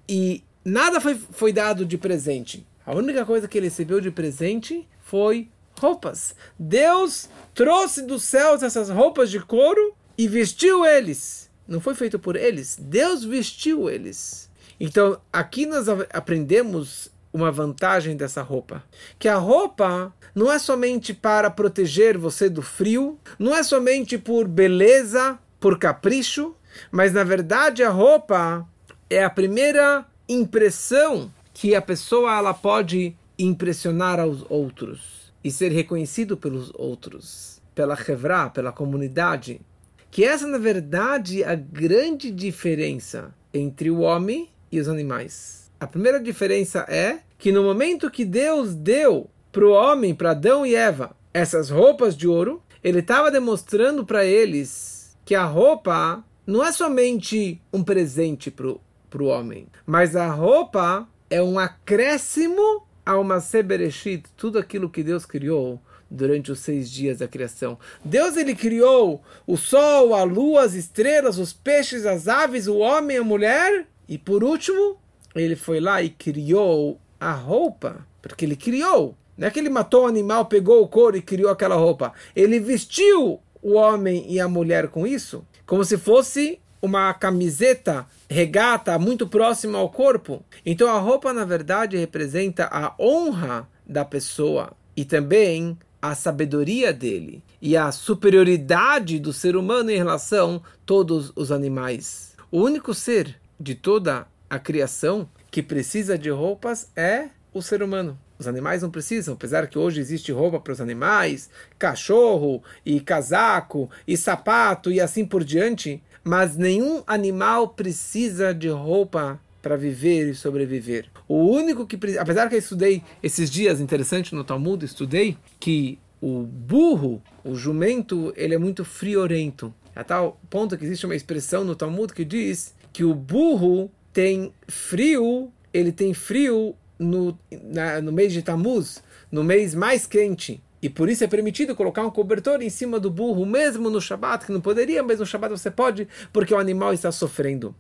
e 0.10 0.44
nada 0.66 1.00
foi, 1.00 1.14
foi 1.14 1.54
dado 1.54 1.86
de 1.86 2.00
presente. 2.00 2.66
A 2.84 2.96
única 2.96 3.24
coisa 3.28 3.48
que 3.48 3.56
ele 3.56 3.68
recebeu 3.68 4.02
de 4.02 4.10
presente 4.10 4.88
foi 5.04 5.52
roupas. 5.80 6.34
Deus 6.58 7.30
trouxe 7.54 8.02
dos 8.02 8.24
céus 8.24 8.64
essas 8.64 8.90
roupas 8.90 9.30
de 9.30 9.40
couro 9.40 9.94
e 10.18 10.28
vestiu 10.28 10.84
eles. 10.84 11.48
Não 11.68 11.80
foi 11.80 11.94
feito 11.94 12.18
por 12.18 12.36
eles, 12.36 12.76
Deus 12.82 13.24
vestiu 13.24 13.88
eles. 13.88 14.50
Então, 14.80 15.22
aqui 15.32 15.68
nós 15.68 15.88
aprendemos 16.12 17.12
uma 17.38 17.52
vantagem 17.52 18.18
dessa 18.18 18.42
roupa. 18.42 18.84
Que 19.18 19.28
a 19.28 19.36
roupa 19.36 20.14
não 20.34 20.52
é 20.52 20.60
somente 20.60 21.14
para 21.14 21.50
proteger 21.50 22.18
você 22.18 22.50
do 22.50 22.62
frio, 22.62 23.18
não 23.38 23.56
é 23.56 23.64
somente 23.64 24.18
por 24.18 24.48
beleza, 24.48 25.38
por 25.60 25.78
capricho, 25.78 26.56
mas 26.92 27.14
na 27.14 27.24
verdade 27.24 27.84
a 27.84 27.90
roupa 27.90 28.68
é 29.10 29.24
a 29.24 29.30
primeira 29.30 30.06
impressão 30.28 31.32
que 31.54 31.74
a 31.74 31.82
pessoa 31.82 32.38
ela 32.38 32.54
pode 32.54 33.16
impressionar 33.40 34.20
aos 34.20 34.44
outros 34.50 35.32
e 35.44 35.52
ser 35.52 35.72
reconhecido 35.72 36.36
pelos 36.36 36.72
outros, 36.76 37.62
pela 37.74 37.96
Hevra, 37.96 38.50
pela 38.50 38.72
comunidade. 38.72 39.62
Que 40.10 40.24
essa, 40.24 40.48
na 40.48 40.58
verdade, 40.58 41.44
é 41.44 41.50
a 41.50 41.56
grande 41.56 42.32
diferença 42.32 43.34
entre 43.54 43.90
o 43.90 44.00
homem 44.00 44.50
e 44.72 44.80
os 44.80 44.88
animais. 44.88 45.72
A 45.80 45.86
primeira 45.86 46.20
diferença 46.20 46.80
é 46.90 47.20
que 47.38 47.52
no 47.52 47.64
momento 47.64 48.12
que 48.12 48.26
Deus 48.26 48.74
deu 48.74 49.30
para 49.52 49.66
o 49.66 49.72
homem, 49.72 50.14
para 50.14 50.32
Adão 50.32 50.66
e 50.66 50.76
Eva, 50.76 51.16
essas 51.34 51.70
roupas 51.70 52.16
de 52.16 52.28
ouro, 52.28 52.62
ele 52.84 53.00
estava 53.00 53.32
demonstrando 53.32 54.06
para 54.06 54.26
eles 54.26 55.18
que 55.26 55.36
a 55.36 55.44
roupa 55.44 56.24
não 56.46 56.64
é 56.64 56.72
somente 56.72 57.62
um 57.72 57.84
presente 57.84 58.50
para 58.50 59.24
o 59.24 59.26
homem, 59.26 59.68
mas 59.86 60.16
a 60.16 60.30
roupa 60.30 61.08
é 61.30 61.42
um 61.42 61.60
acréscimo 61.60 62.88
a 63.06 63.18
uma 63.18 63.40
Sebereshit, 63.40 64.24
tudo 64.36 64.58
aquilo 64.58 64.90
que 64.90 65.04
Deus 65.04 65.26
criou 65.26 65.82
durante 66.10 66.52
os 66.52 66.60
seis 66.60 66.90
dias 66.90 67.20
da 67.20 67.28
criação. 67.28 67.78
Deus 68.04 68.38
ele 68.38 68.56
criou 68.56 69.22
o 69.46 69.58
sol, 69.58 70.14
a 70.14 70.24
lua, 70.24 70.64
as 70.64 70.74
estrelas, 70.74 71.38
os 71.38 71.52
peixes, 71.52 72.06
as 72.06 72.28
aves, 72.28 72.68
o 72.68 72.78
homem, 72.78 73.18
a 73.18 73.24
mulher 73.24 73.86
e 74.08 74.18
por 74.18 74.44
último 74.44 74.98
ele 75.36 75.56
foi 75.56 75.80
lá 75.80 76.02
e 76.02 76.10
criou 76.10 77.00
a 77.20 77.32
roupa, 77.32 78.06
porque 78.22 78.46
ele 78.46 78.56
criou. 78.56 79.16
Não 79.38 79.48
é 79.48 79.52
que 79.52 79.60
ele 79.60 79.70
matou 79.70 80.04
o 80.04 80.08
animal, 80.08 80.46
pegou 80.46 80.82
o 80.82 80.88
couro 80.88 81.16
e 81.16 81.22
criou 81.22 81.52
aquela 81.52 81.76
roupa. 81.76 82.14
Ele 82.36 82.60
vestiu 82.60 83.40
o 83.62 83.74
homem 83.74 84.26
e 84.28 84.40
a 84.40 84.48
mulher 84.48 84.88
com 84.88 85.06
isso, 85.06 85.46
como 85.66 85.84
se 85.86 85.98
fosse 85.98 86.60
uma 86.82 87.14
camiseta 87.14 88.06
regata 88.30 88.98
muito 88.98 89.28
próxima 89.28 89.78
ao 89.78 89.90
corpo. 89.90 90.44
Então 90.66 90.90
a 90.90 91.00
roupa, 91.00 91.34
na 91.34 91.46
verdade, 91.46 91.98
representa 91.98 92.68
a 92.72 92.94
honra 93.00 93.68
da 93.86 94.04
pessoa 94.04 94.72
e 94.96 95.06
também 95.06 95.78
a 96.02 96.14
sabedoria 96.14 96.94
dele 96.94 97.44
e 97.62 97.76
a 97.76 97.92
superioridade 97.92 99.20
do 99.20 99.34
ser 99.34 99.56
humano 99.56 99.90
em 99.90 99.98
relação 99.98 100.62
a 100.64 100.78
todos 100.86 101.32
os 101.36 101.52
animais. 101.52 102.36
O 102.52 102.62
único 102.62 102.94
ser 102.94 103.36
de 103.60 103.76
toda 103.76 104.28
a 104.50 104.60
criação 104.60 105.28
que 105.58 105.64
precisa 105.64 106.20
de 106.20 106.30
roupas 106.30 106.88
é 106.96 107.30
o 107.52 107.64
ser 107.64 107.82
humano. 107.82 108.16
Os 108.38 108.48
animais 108.48 108.84
não 108.84 108.92
precisam, 108.92 109.34
apesar 109.34 109.66
que 109.66 109.80
hoje 109.80 110.00
existe 110.00 110.32
roupa 110.32 110.60
para 110.60 110.72
os 110.72 110.80
animais, 110.80 111.50
cachorro 111.80 112.62
e 112.86 113.00
casaco 113.00 113.90
e 114.08 114.16
sapato 114.16 114.92
e 114.92 115.02
assim 115.02 115.26
por 115.26 115.44
diante, 115.44 116.00
mas 116.24 116.56
nenhum 116.56 117.02
animal 117.08 117.70
precisa 117.70 118.54
de 118.54 118.70
roupa 118.70 119.42
para 119.60 119.76
viver 119.76 120.30
e 120.30 120.36
sobreviver. 120.36 121.08
O 121.28 121.48
único 121.48 121.88
que 121.88 121.98
apesar 122.20 122.50
que 122.50 122.54
eu 122.54 122.60
estudei 122.60 123.02
esses 123.24 123.50
dias 123.50 123.82
interessante 123.82 124.36
no 124.36 124.44
Talmud, 124.44 124.86
estudei 124.86 125.40
que 125.60 125.98
o 126.22 126.44
burro, 126.44 127.20
o 127.44 127.56
jumento, 127.56 128.32
ele 128.38 128.54
é 128.54 128.60
muito 128.60 128.86
friorento. 128.86 129.74
A 129.96 130.04
tal 130.04 130.40
ponto 130.52 130.78
que 130.78 130.86
existe 130.86 131.08
uma 131.08 131.16
expressão 131.16 131.64
no 131.64 131.76
Talmud 131.76 132.14
que 132.14 132.24
diz 132.24 132.76
que 132.94 133.04
o 133.04 133.16
burro 133.16 133.92
tem 134.18 134.52
frio, 134.68 135.54
ele 135.72 135.92
tem 135.92 136.12
frio 136.12 136.76
no, 136.98 137.38
na, 137.52 138.02
no 138.02 138.12
mês 138.12 138.34
de 138.34 138.42
Tammuz, 138.42 139.04
no 139.32 139.44
mês 139.44 139.76
mais 139.76 140.08
quente. 140.08 140.60
E 140.82 140.90
por 140.90 141.08
isso 141.08 141.24
é 141.24 141.28
permitido 141.28 141.76
colocar 141.76 142.02
um 142.02 142.10
cobertor 142.10 142.64
em 142.64 142.70
cima 142.72 143.00
do 143.00 143.12
burro, 143.12 143.46
mesmo 143.46 143.92
no 143.92 144.02
Shabat, 144.02 144.48
que 144.48 144.52
não 144.52 144.60
poderia, 144.60 145.04
mas 145.04 145.20
no 145.20 145.26
Shabat 145.28 145.52
você 145.52 145.70
pode, 145.70 146.08
porque 146.34 146.52
o 146.52 146.58
animal 146.58 146.94
está 146.94 147.12
sofrendo. 147.12 147.76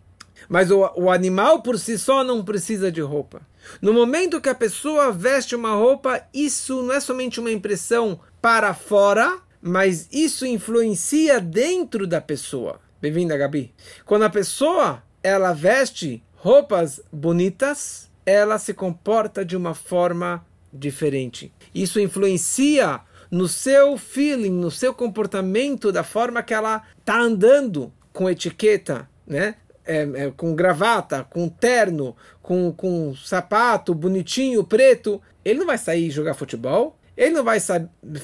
Mas 0.48 0.70
o, 0.70 0.88
o 0.96 1.10
animal 1.10 1.64
por 1.64 1.80
si 1.80 1.98
só 1.98 2.24
não 2.24 2.46
precisa 2.46 2.92
de 2.92 3.02
roupa. 3.02 3.42
No 3.82 3.92
momento 3.92 4.40
que 4.40 4.50
a 4.50 4.54
pessoa 4.54 5.12
veste 5.12 5.56
uma 5.56 5.74
roupa, 5.74 6.22
isso 6.32 6.84
não 6.84 6.94
é 6.94 7.00
somente 7.00 7.40
uma 7.40 7.52
impressão 7.52 8.20
para 8.40 8.76
fora, 8.76 9.40
mas 9.60 10.08
isso 10.12 10.46
influencia 10.46 11.42
dentro 11.42 12.06
da 12.06 12.22
pessoa. 12.22 12.80
Bem-vinda, 13.02 13.36
Gabi. 13.36 13.74
Quando 14.06 14.22
a 14.26 14.30
pessoa 14.30 15.02
ela 15.24 15.52
veste 15.52 16.24
roupas 16.48 17.02
bonitas, 17.12 18.10
ela 18.26 18.58
se 18.58 18.74
comporta 18.74 19.44
de 19.44 19.58
uma 19.58 19.74
forma 19.74 20.46
diferente. 20.72 21.52
Isso 21.76 22.00
influencia 22.00 23.02
no 23.30 23.50
seu 23.50 23.98
feeling, 23.98 24.52
no 24.52 24.72
seu 24.72 24.94
comportamento, 24.94 25.92
da 25.92 26.06
forma 26.06 26.42
que 26.42 26.54
ela 26.54 26.84
está 27.00 27.20
andando 27.20 27.92
com 28.14 28.30
etiqueta, 28.30 29.10
né? 29.28 29.56
É, 29.86 30.04
é, 30.04 30.32
com 30.38 30.56
gravata, 30.56 31.26
com 31.30 31.50
terno, 31.50 32.16
com, 32.42 32.72
com 32.72 33.14
sapato 33.14 33.94
bonitinho, 33.94 34.64
preto. 34.64 35.22
Ele 35.44 35.60
não 35.60 35.66
vai 35.66 35.78
sair 35.78 36.10
jogar 36.10 36.34
futebol, 36.34 36.98
ele 37.18 37.32
não 37.32 37.44
vai 37.44 37.60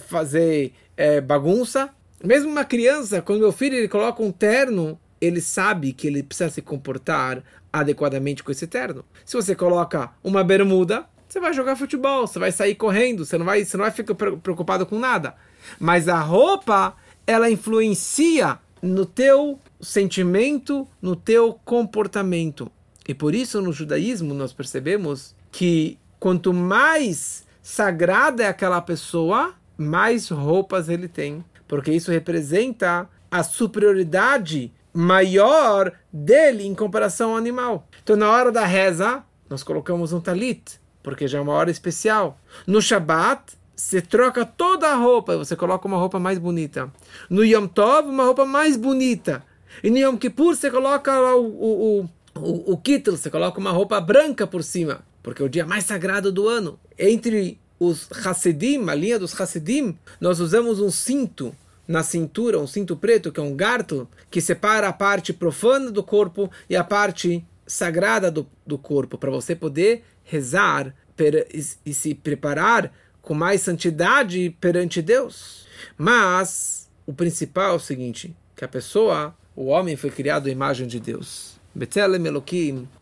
fazer 0.08 0.72
é, 0.96 1.20
bagunça. 1.20 1.90
Mesmo 2.24 2.50
uma 2.50 2.64
criança, 2.64 3.22
quando 3.22 3.42
meu 3.42 3.52
filho 3.52 3.76
ele 3.76 3.90
coloca 3.90 4.24
um 4.24 4.32
terno, 4.32 4.98
ele 5.24 5.40
sabe 5.40 5.94
que 5.94 6.06
ele 6.06 6.22
precisa 6.22 6.50
se 6.50 6.62
comportar 6.62 7.42
adequadamente 7.72 8.44
com 8.44 8.52
esse 8.52 8.68
terno. 8.68 9.06
Se 9.24 9.38
você 9.38 9.56
coloca 9.56 10.12
uma 10.22 10.44
bermuda, 10.44 11.06
você 11.28 11.40
vai 11.40 11.54
jogar 11.54 11.78
futebol, 11.78 12.28
você 12.28 12.38
vai 12.38 12.52
sair 12.52 12.76
correndo, 12.76 13.26
você 13.26 13.38
não 13.38 13.46
vai, 13.46 13.64
você 13.64 13.78
não 13.78 13.86
vai 13.86 13.92
ficar 13.92 14.14
preocupado 14.16 14.86
com 14.86 15.00
nada. 15.00 15.34
Mas 15.80 16.10
a 16.10 16.20
roupa, 16.20 16.94
ela 17.26 17.50
influencia 17.50 18.60
no 18.82 19.06
teu 19.06 19.58
sentimento, 19.80 20.86
no 21.02 21.16
teu 21.16 21.58
comportamento. 21.64 22.70
E 23.08 23.14
por 23.14 23.34
isso 23.34 23.62
no 23.62 23.72
judaísmo 23.72 24.34
nós 24.34 24.52
percebemos 24.52 25.34
que 25.52 25.98
quanto 26.20 26.54
mais 26.54 27.46
sagrada 27.62 28.44
é 28.44 28.48
aquela 28.48 28.82
pessoa, 28.82 29.54
mais 29.78 30.28
roupas 30.28 30.90
ele 30.90 31.08
tem, 31.08 31.44
porque 31.66 31.94
isso 31.94 32.12
representa 32.12 33.10
a 33.32 33.42
superioridade 33.42 34.72
maior 34.94 35.92
dele 36.12 36.66
em 36.66 36.76
comparação 36.76 37.32
ao 37.32 37.38
animal. 37.38 37.88
Então, 38.04 38.16
na 38.16 38.30
hora 38.30 38.52
da 38.52 38.66
reza, 38.66 39.24
nós 39.50 39.64
colocamos 39.64 40.14
um 40.14 40.22
talit, 40.22 40.80
porque 41.02 41.28
já 41.28 41.40
é 41.40 41.42
uma 41.42 41.54
hora 41.54 41.72
especial. 41.72 42.40
No 42.68 42.82
Shabat, 42.82 43.54
você 43.76 44.02
troca 44.02 44.46
toda 44.46 44.88
a 44.88 44.96
roupa, 44.96 45.38
você 45.38 45.56
coloca 45.56 45.88
uma 45.88 45.98
roupa 45.98 46.20
mais 46.20 46.38
bonita. 46.38 46.92
No 47.30 47.44
Yom 47.44 47.68
Tov, 47.68 48.08
uma 48.08 48.24
roupa 48.24 48.46
mais 48.46 48.78
bonita. 48.78 49.44
E 49.84 49.90
no 49.90 49.98
Yom 49.98 50.18
Kippur, 50.18 50.56
você 50.56 50.70
coloca 50.70 51.12
o, 51.36 51.46
o, 51.46 52.10
o, 52.36 52.74
o, 52.74 52.78
kittel, 52.78 53.18
você 53.18 53.30
coloca 53.30 53.60
uma 53.60 53.72
roupa 53.72 54.00
branca 54.00 54.46
por 54.46 54.64
cima, 54.64 55.02
porque 55.24 55.42
é 55.42 55.46
o 55.46 55.50
dia 55.50 55.66
mais 55.66 55.86
sagrado 55.86 56.32
do 56.32 56.48
ano. 56.48 56.80
Entre 56.98 57.60
os 57.80 58.08
Hassidim, 58.12 58.88
a 58.88 58.96
linha 58.96 59.18
dos 59.18 59.40
Hassidim, 59.40 59.98
nós 60.22 60.40
usamos 60.40 60.80
um 60.80 60.92
cinto 60.92 61.56
na 61.88 62.04
cintura, 62.04 62.60
um 62.60 62.68
cinto 62.68 62.96
preto, 62.96 63.32
que 63.32 63.40
é 63.40 63.44
um 63.44 63.56
garto, 63.56 64.08
que 64.32 64.42
separa 64.42 64.88
a 64.88 64.94
parte 64.94 65.34
profana 65.34 65.92
do 65.92 66.04
corpo 66.04 66.50
e 66.70 66.76
a 66.76 66.84
parte 66.84 67.46
sagrada 67.68 68.32
do, 68.32 68.48
do 68.66 68.78
corpo, 68.78 69.18
para 69.18 69.32
você 69.32 69.56
poder 69.56 70.04
rezar 70.24 70.94
per, 71.16 71.48
e, 71.54 71.66
e 71.86 71.94
se 71.94 72.14
preparar 72.14 72.92
com 73.22 73.34
mais 73.34 73.62
santidade 73.62 74.56
perante 74.60 75.02
Deus. 75.02 75.66
Mas 75.98 76.90
o 77.06 77.14
principal 77.14 77.74
é 77.74 77.76
o 77.76 77.80
seguinte, 77.80 78.36
que 78.56 78.64
a 78.64 78.68
pessoa, 78.68 79.36
o 79.56 79.66
homem 79.66 79.96
foi 79.96 80.10
criado 80.10 80.48
à 80.48 80.52
imagem 80.52 80.88
de 80.88 81.00
Deus. 81.00 81.60
Betzelem 81.76 82.22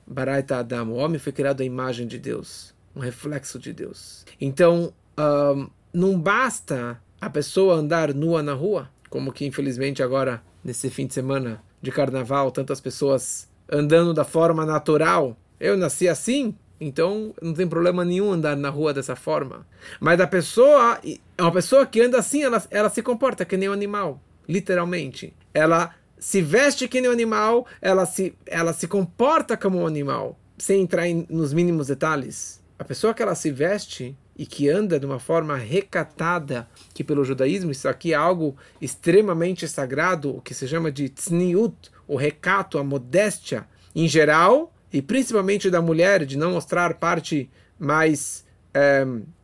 Baraita 0.07 0.57
Adam. 0.57 0.91
O 0.91 0.95
homem 0.95 1.19
foi 1.19 1.31
criado 1.33 1.61
à 1.61 1.65
imagem 1.65 2.07
de 2.07 2.17
Deus, 2.17 2.73
um 2.95 2.99
reflexo 2.99 3.59
de 3.59 3.73
Deus. 3.73 4.25
Então, 4.39 4.93
um, 5.17 5.69
não 5.93 6.19
basta 6.19 6.99
a 7.21 7.29
pessoa 7.29 7.75
andar 7.75 8.13
nua 8.15 8.41
na 8.41 8.53
rua, 8.53 8.89
como 9.07 9.31
que 9.31 9.45
infelizmente 9.45 10.01
agora, 10.01 10.41
nesse 10.63 10.89
fim 10.89 11.05
de 11.05 11.13
semana 11.13 11.63
de 11.79 11.91
carnaval, 11.91 12.51
tantas 12.51 12.81
pessoas 12.81 13.47
andando 13.71 14.13
da 14.13 14.25
forma 14.25 14.65
natural. 14.65 15.37
Eu 15.59 15.77
nasci 15.77 16.09
assim, 16.09 16.55
então 16.79 17.33
não 17.39 17.53
tem 17.53 17.67
problema 17.67 18.03
nenhum 18.03 18.31
andar 18.31 18.57
na 18.57 18.69
rua 18.69 18.91
dessa 18.91 19.15
forma. 19.15 19.67
Mas 19.99 20.19
a 20.19 20.25
pessoa, 20.25 20.99
uma 21.39 21.51
pessoa 21.51 21.85
que 21.85 22.01
anda 22.01 22.17
assim, 22.17 22.41
ela, 22.41 22.61
ela 22.71 22.89
se 22.89 23.03
comporta 23.03 23.45
que 23.45 23.55
nem 23.55 23.69
um 23.69 23.73
animal, 23.73 24.19
literalmente. 24.49 25.31
Ela 25.53 25.93
se 26.17 26.41
veste 26.41 26.87
que 26.87 26.99
nem 27.01 27.09
um 27.09 27.13
animal, 27.13 27.67
ela 27.79 28.07
se, 28.07 28.33
ela 28.47 28.73
se 28.73 28.87
comporta 28.87 29.55
como 29.55 29.79
um 29.79 29.87
animal, 29.87 30.39
sem 30.57 30.81
entrar 30.81 31.07
em, 31.07 31.27
nos 31.29 31.53
mínimos 31.53 31.87
detalhes. 31.87 32.59
A 32.79 32.83
pessoa 32.83 33.13
que 33.13 33.21
ela 33.21 33.35
se 33.35 33.51
veste 33.51 34.17
e 34.37 34.45
que 34.45 34.69
anda 34.69 34.99
de 34.99 35.05
uma 35.05 35.19
forma 35.19 35.55
recatada, 35.55 36.67
que 36.93 37.03
pelo 37.03 37.23
judaísmo 37.23 37.71
isso 37.71 37.87
aqui 37.87 38.13
é 38.13 38.15
algo 38.15 38.55
extremamente 38.81 39.67
sagrado, 39.67 40.37
o 40.37 40.41
que 40.41 40.53
se 40.53 40.67
chama 40.67 40.91
de 40.91 41.09
tzniut, 41.09 41.75
o 42.07 42.15
recato, 42.15 42.77
a 42.77 42.83
modéstia 42.83 43.67
em 43.95 44.07
geral, 44.07 44.73
e 44.91 45.01
principalmente 45.01 45.69
da 45.69 45.81
mulher, 45.81 46.25
de 46.25 46.37
não 46.37 46.51
mostrar 46.51 46.95
parte 46.95 47.49
mais 47.77 48.45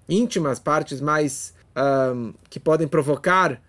íntimas, 0.09 0.59
partes 0.59 1.01
mais 1.01 1.53
um, 2.13 2.33
que 2.49 2.59
podem 2.59 2.87
provocar 2.87 3.61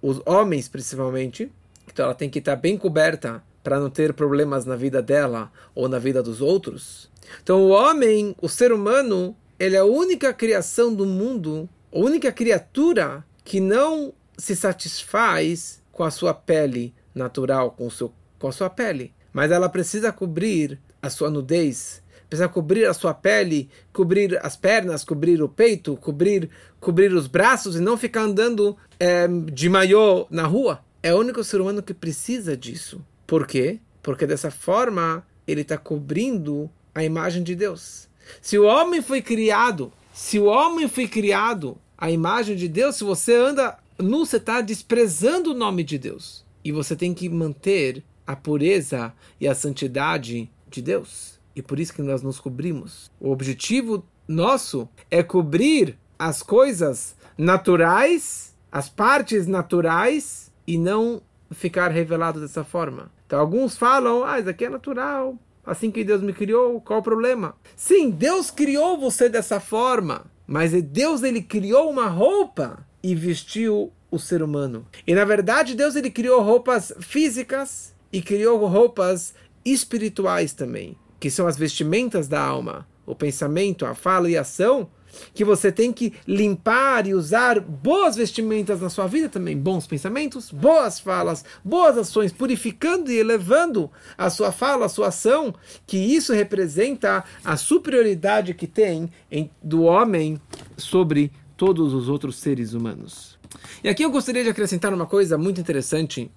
os 0.00 0.20
homens, 0.26 0.68
principalmente. 0.68 1.50
Então 1.86 2.06
ela 2.06 2.14
tem 2.14 2.28
que 2.28 2.38
estar 2.38 2.56
bem 2.56 2.76
coberta 2.76 3.42
para 3.62 3.78
não 3.78 3.88
ter 3.88 4.12
problemas 4.14 4.64
na 4.64 4.74
vida 4.74 5.00
dela 5.00 5.52
ou 5.74 5.88
na 5.88 5.98
vida 5.98 6.22
dos 6.22 6.40
outros. 6.40 7.10
Então 7.42 7.62
o 7.62 7.68
homem, 7.68 8.34
o 8.40 8.48
ser 8.48 8.72
humano, 8.72 9.36
ele 9.62 9.76
é 9.76 9.78
a 9.78 9.84
única 9.84 10.34
criação 10.34 10.92
do 10.92 11.06
mundo, 11.06 11.68
a 11.94 11.98
única 12.00 12.32
criatura 12.32 13.24
que 13.44 13.60
não 13.60 14.12
se 14.36 14.56
satisfaz 14.56 15.80
com 15.92 16.02
a 16.02 16.10
sua 16.10 16.34
pele 16.34 16.92
natural, 17.14 17.70
com, 17.70 17.88
seu, 17.88 18.12
com 18.40 18.48
a 18.48 18.52
sua 18.52 18.68
pele. 18.68 19.14
Mas 19.32 19.52
ela 19.52 19.68
precisa 19.68 20.10
cobrir 20.10 20.80
a 21.00 21.08
sua 21.08 21.30
nudez, 21.30 22.02
precisa 22.28 22.48
cobrir 22.48 22.86
a 22.86 22.92
sua 22.92 23.14
pele, 23.14 23.70
cobrir 23.92 24.36
as 24.44 24.56
pernas, 24.56 25.04
cobrir 25.04 25.40
o 25.40 25.48
peito, 25.48 25.96
cobrir, 25.96 26.50
cobrir 26.80 27.12
os 27.12 27.28
braços 27.28 27.76
e 27.76 27.80
não 27.80 27.96
ficar 27.96 28.22
andando 28.22 28.76
é, 28.98 29.28
de 29.28 29.68
maiô 29.68 30.26
na 30.28 30.44
rua. 30.44 30.80
É 31.00 31.14
o 31.14 31.18
único 31.18 31.44
ser 31.44 31.60
humano 31.60 31.84
que 31.84 31.94
precisa 31.94 32.56
disso. 32.56 33.00
Por 33.28 33.46
quê? 33.46 33.78
Porque 34.02 34.26
dessa 34.26 34.50
forma 34.50 35.24
ele 35.46 35.60
está 35.60 35.78
cobrindo 35.78 36.68
a 36.92 37.04
imagem 37.04 37.44
de 37.44 37.54
Deus. 37.54 38.10
Se 38.40 38.58
o 38.58 38.64
homem 38.64 39.02
foi 39.02 39.20
criado, 39.20 39.92
se 40.12 40.38
o 40.38 40.44
homem 40.44 40.88
foi 40.88 41.06
criado 41.06 41.76
a 41.96 42.10
imagem 42.10 42.56
de 42.56 42.68
Deus, 42.68 42.96
se 42.96 43.04
você 43.04 43.34
anda 43.36 43.78
nu, 43.98 44.24
você 44.24 44.36
está 44.36 44.60
desprezando 44.60 45.52
o 45.52 45.54
nome 45.54 45.84
de 45.84 45.98
Deus. 45.98 46.44
E 46.64 46.72
você 46.72 46.96
tem 46.96 47.12
que 47.14 47.28
manter 47.28 48.02
a 48.26 48.34
pureza 48.34 49.12
e 49.40 49.46
a 49.46 49.54
santidade 49.54 50.50
de 50.68 50.82
Deus. 50.82 51.38
E 51.54 51.62
por 51.62 51.78
isso 51.78 51.92
que 51.92 52.02
nós 52.02 52.22
nos 52.22 52.40
cobrimos. 52.40 53.10
O 53.20 53.30
objetivo 53.30 54.04
nosso 54.26 54.88
é 55.10 55.22
cobrir 55.22 55.98
as 56.18 56.42
coisas 56.42 57.14
naturais, 57.36 58.54
as 58.70 58.88
partes 58.88 59.46
naturais, 59.46 60.50
e 60.66 60.78
não 60.78 61.20
ficar 61.50 61.90
revelado 61.90 62.40
dessa 62.40 62.64
forma. 62.64 63.10
Então 63.26 63.38
alguns 63.38 63.76
falam, 63.76 64.24
ah, 64.24 64.38
isso 64.38 64.48
aqui 64.48 64.64
é 64.64 64.68
natural, 64.68 65.36
assim 65.64 65.90
que 65.90 66.04
Deus 66.04 66.22
me 66.22 66.32
criou, 66.32 66.80
qual 66.80 67.00
o 67.00 67.02
problema? 67.02 67.54
Sim, 67.76 68.10
Deus 68.10 68.50
criou 68.50 68.98
você 68.98 69.28
dessa 69.28 69.60
forma, 69.60 70.24
mas 70.46 70.72
Deus 70.82 71.22
ele 71.22 71.42
criou 71.42 71.90
uma 71.90 72.08
roupa 72.08 72.86
e 73.02 73.14
vestiu 73.14 73.92
o 74.10 74.18
ser 74.18 74.42
humano. 74.42 74.86
E 75.06 75.14
na 75.14 75.24
verdade 75.24 75.74
Deus 75.74 75.96
ele 75.96 76.10
criou 76.10 76.42
roupas 76.42 76.92
físicas 77.00 77.94
e 78.12 78.20
criou 78.20 78.64
roupas 78.66 79.34
espirituais 79.64 80.52
também, 80.52 80.96
que 81.18 81.30
são 81.30 81.46
as 81.46 81.56
vestimentas 81.56 82.28
da 82.28 82.40
alma, 82.40 82.86
o 83.06 83.14
pensamento, 83.14 83.86
a 83.86 83.94
fala 83.94 84.30
e 84.30 84.36
a 84.36 84.42
ação 84.42 84.88
que 85.34 85.44
você 85.44 85.70
tem 85.70 85.92
que 85.92 86.12
limpar 86.26 87.06
e 87.06 87.14
usar 87.14 87.60
boas 87.60 88.16
vestimentas 88.16 88.80
na 88.80 88.90
sua 88.90 89.06
vida 89.06 89.28
também, 89.28 89.56
bons 89.56 89.86
pensamentos, 89.86 90.50
boas 90.50 91.00
falas, 91.00 91.44
boas 91.64 91.96
ações, 91.98 92.32
purificando 92.32 93.10
e 93.10 93.18
elevando 93.18 93.90
a 94.16 94.30
sua 94.30 94.52
fala, 94.52 94.86
a 94.86 94.88
sua 94.88 95.08
ação, 95.08 95.54
que 95.86 95.96
isso 95.96 96.32
representa 96.32 97.24
a 97.44 97.56
superioridade 97.56 98.54
que 98.54 98.66
tem 98.66 99.10
em, 99.30 99.50
do 99.62 99.82
homem 99.82 100.40
sobre 100.76 101.32
todos 101.56 101.92
os 101.92 102.08
outros 102.08 102.36
seres 102.36 102.72
humanos. 102.72 103.38
E 103.84 103.88
aqui 103.88 104.02
eu 104.02 104.10
gostaria 104.10 104.42
de 104.42 104.50
acrescentar 104.50 104.92
uma 104.92 105.06
coisa 105.06 105.36
muito 105.38 105.60
interessante, 105.60 106.30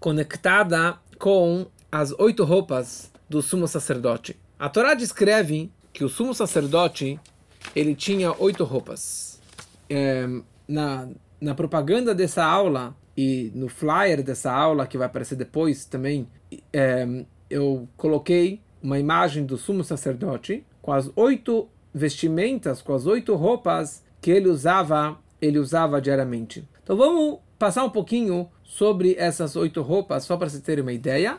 conectada 0.00 0.98
com 1.18 1.66
as 1.90 2.12
oito 2.18 2.44
roupas 2.44 3.12
do 3.28 3.42
sumo 3.42 3.68
sacerdote. 3.68 4.36
A 4.58 4.68
Torá 4.68 4.94
descreve 4.94 5.70
que 5.92 6.04
o 6.04 6.08
sumo 6.08 6.34
sacerdote 6.34 7.20
ele 7.74 7.94
tinha 7.94 8.34
oito 8.38 8.64
roupas. 8.64 9.40
É, 9.88 10.26
na, 10.66 11.08
na 11.40 11.54
propaganda 11.54 12.14
dessa 12.14 12.44
aula 12.44 12.94
e 13.16 13.50
no 13.54 13.68
flyer 13.68 14.22
dessa 14.22 14.52
aula, 14.52 14.86
que 14.86 14.96
vai 14.96 15.06
aparecer 15.06 15.36
depois 15.36 15.84
também, 15.84 16.26
é, 16.72 17.06
eu 17.50 17.88
coloquei 17.96 18.60
uma 18.82 18.98
imagem 18.98 19.44
do 19.44 19.56
sumo 19.56 19.84
sacerdote 19.84 20.64
com 20.80 20.92
as 20.92 21.10
oito 21.14 21.68
vestimentas, 21.94 22.80
com 22.80 22.94
as 22.94 23.06
oito 23.06 23.34
roupas 23.34 24.02
que 24.20 24.30
ele 24.30 24.48
usava, 24.48 25.18
ele 25.40 25.58
usava 25.58 26.00
diariamente. 26.00 26.66
Então 26.82 26.96
vamos 26.96 27.38
passar 27.58 27.84
um 27.84 27.90
pouquinho 27.90 28.48
sobre 28.64 29.14
essas 29.18 29.54
oito 29.54 29.82
roupas, 29.82 30.24
só 30.24 30.36
para 30.36 30.48
você 30.48 30.60
ter 30.60 30.80
uma 30.80 30.92
ideia, 30.92 31.38